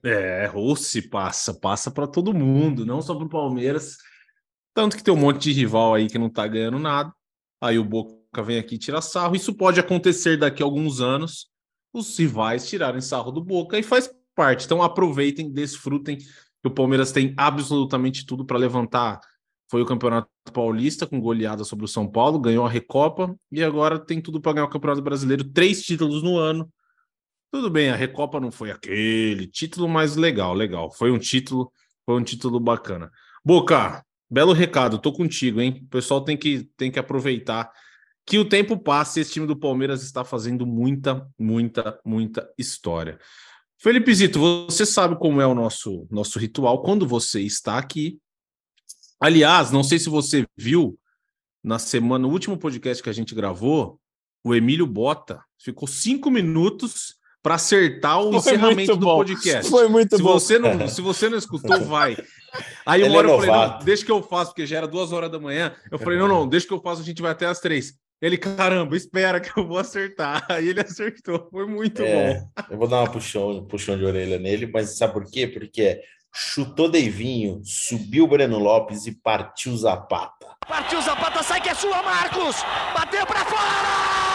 [0.04, 3.98] É, ou se passa, passa para todo mundo, não só para o Palmeiras.
[4.74, 7.14] Tanto que tem um monte de rival aí que não tá ganhando nada.
[7.62, 9.36] Aí o Boca vem aqui e tira sarro.
[9.36, 11.48] Isso pode acontecer daqui a alguns anos.
[11.94, 14.66] Os rivais tirarem sarro do Boca e faz parte.
[14.66, 16.18] Então aproveitem, desfrutem.
[16.18, 16.28] que
[16.68, 19.20] O Palmeiras tem absolutamente tudo para levantar.
[19.70, 23.98] Foi o Campeonato Paulista com goleada sobre o São Paulo, ganhou a Recopa e agora
[23.98, 26.70] tem tudo para ganhar o Campeonato Brasileiro, três títulos no ano.
[27.52, 30.90] Tudo bem, a Recopa não foi aquele título, mas legal, legal.
[30.90, 31.70] Foi um título,
[32.06, 33.12] foi um título bacana.
[33.44, 35.82] Boca, belo recado, tô contigo, hein?
[35.84, 37.70] O pessoal tem que, tem que aproveitar
[38.26, 43.20] que o tempo passa e esse time do Palmeiras está fazendo muita, muita, muita história.
[43.78, 48.18] Felipe Zito, você sabe como é o nosso, nosso ritual quando você está aqui.
[49.20, 50.98] Aliás, não sei se você viu
[51.62, 54.00] na semana, no último podcast que a gente gravou,
[54.42, 59.16] o Emílio Bota ficou cinco minutos para acertar o Foi encerramento do bom.
[59.18, 59.70] podcast.
[59.70, 60.34] Foi muito se bom.
[60.34, 62.16] Você não, se você não escutou, vai.
[62.86, 65.12] Aí uma hora é eu falei, não, deixa que eu faço, porque já era duas
[65.12, 65.74] horas da manhã.
[65.92, 67.94] Eu falei, não, não, deixa que eu faço, a gente vai até as três.
[68.22, 70.46] Ele, caramba, espera que eu vou acertar.
[70.52, 72.50] Aí ele acertou, foi muito É, bom.
[72.70, 75.48] eu vou dar uma puxão, puxão de orelha nele, mas sabe por quê?
[75.48, 76.00] Porque
[76.32, 80.46] chutou Deivinho, subiu o Breno Lopes e partiu Zapata.
[80.68, 82.58] Partiu Zapata, sai que é sua, Marcos!
[82.94, 84.31] Bateu pra fora!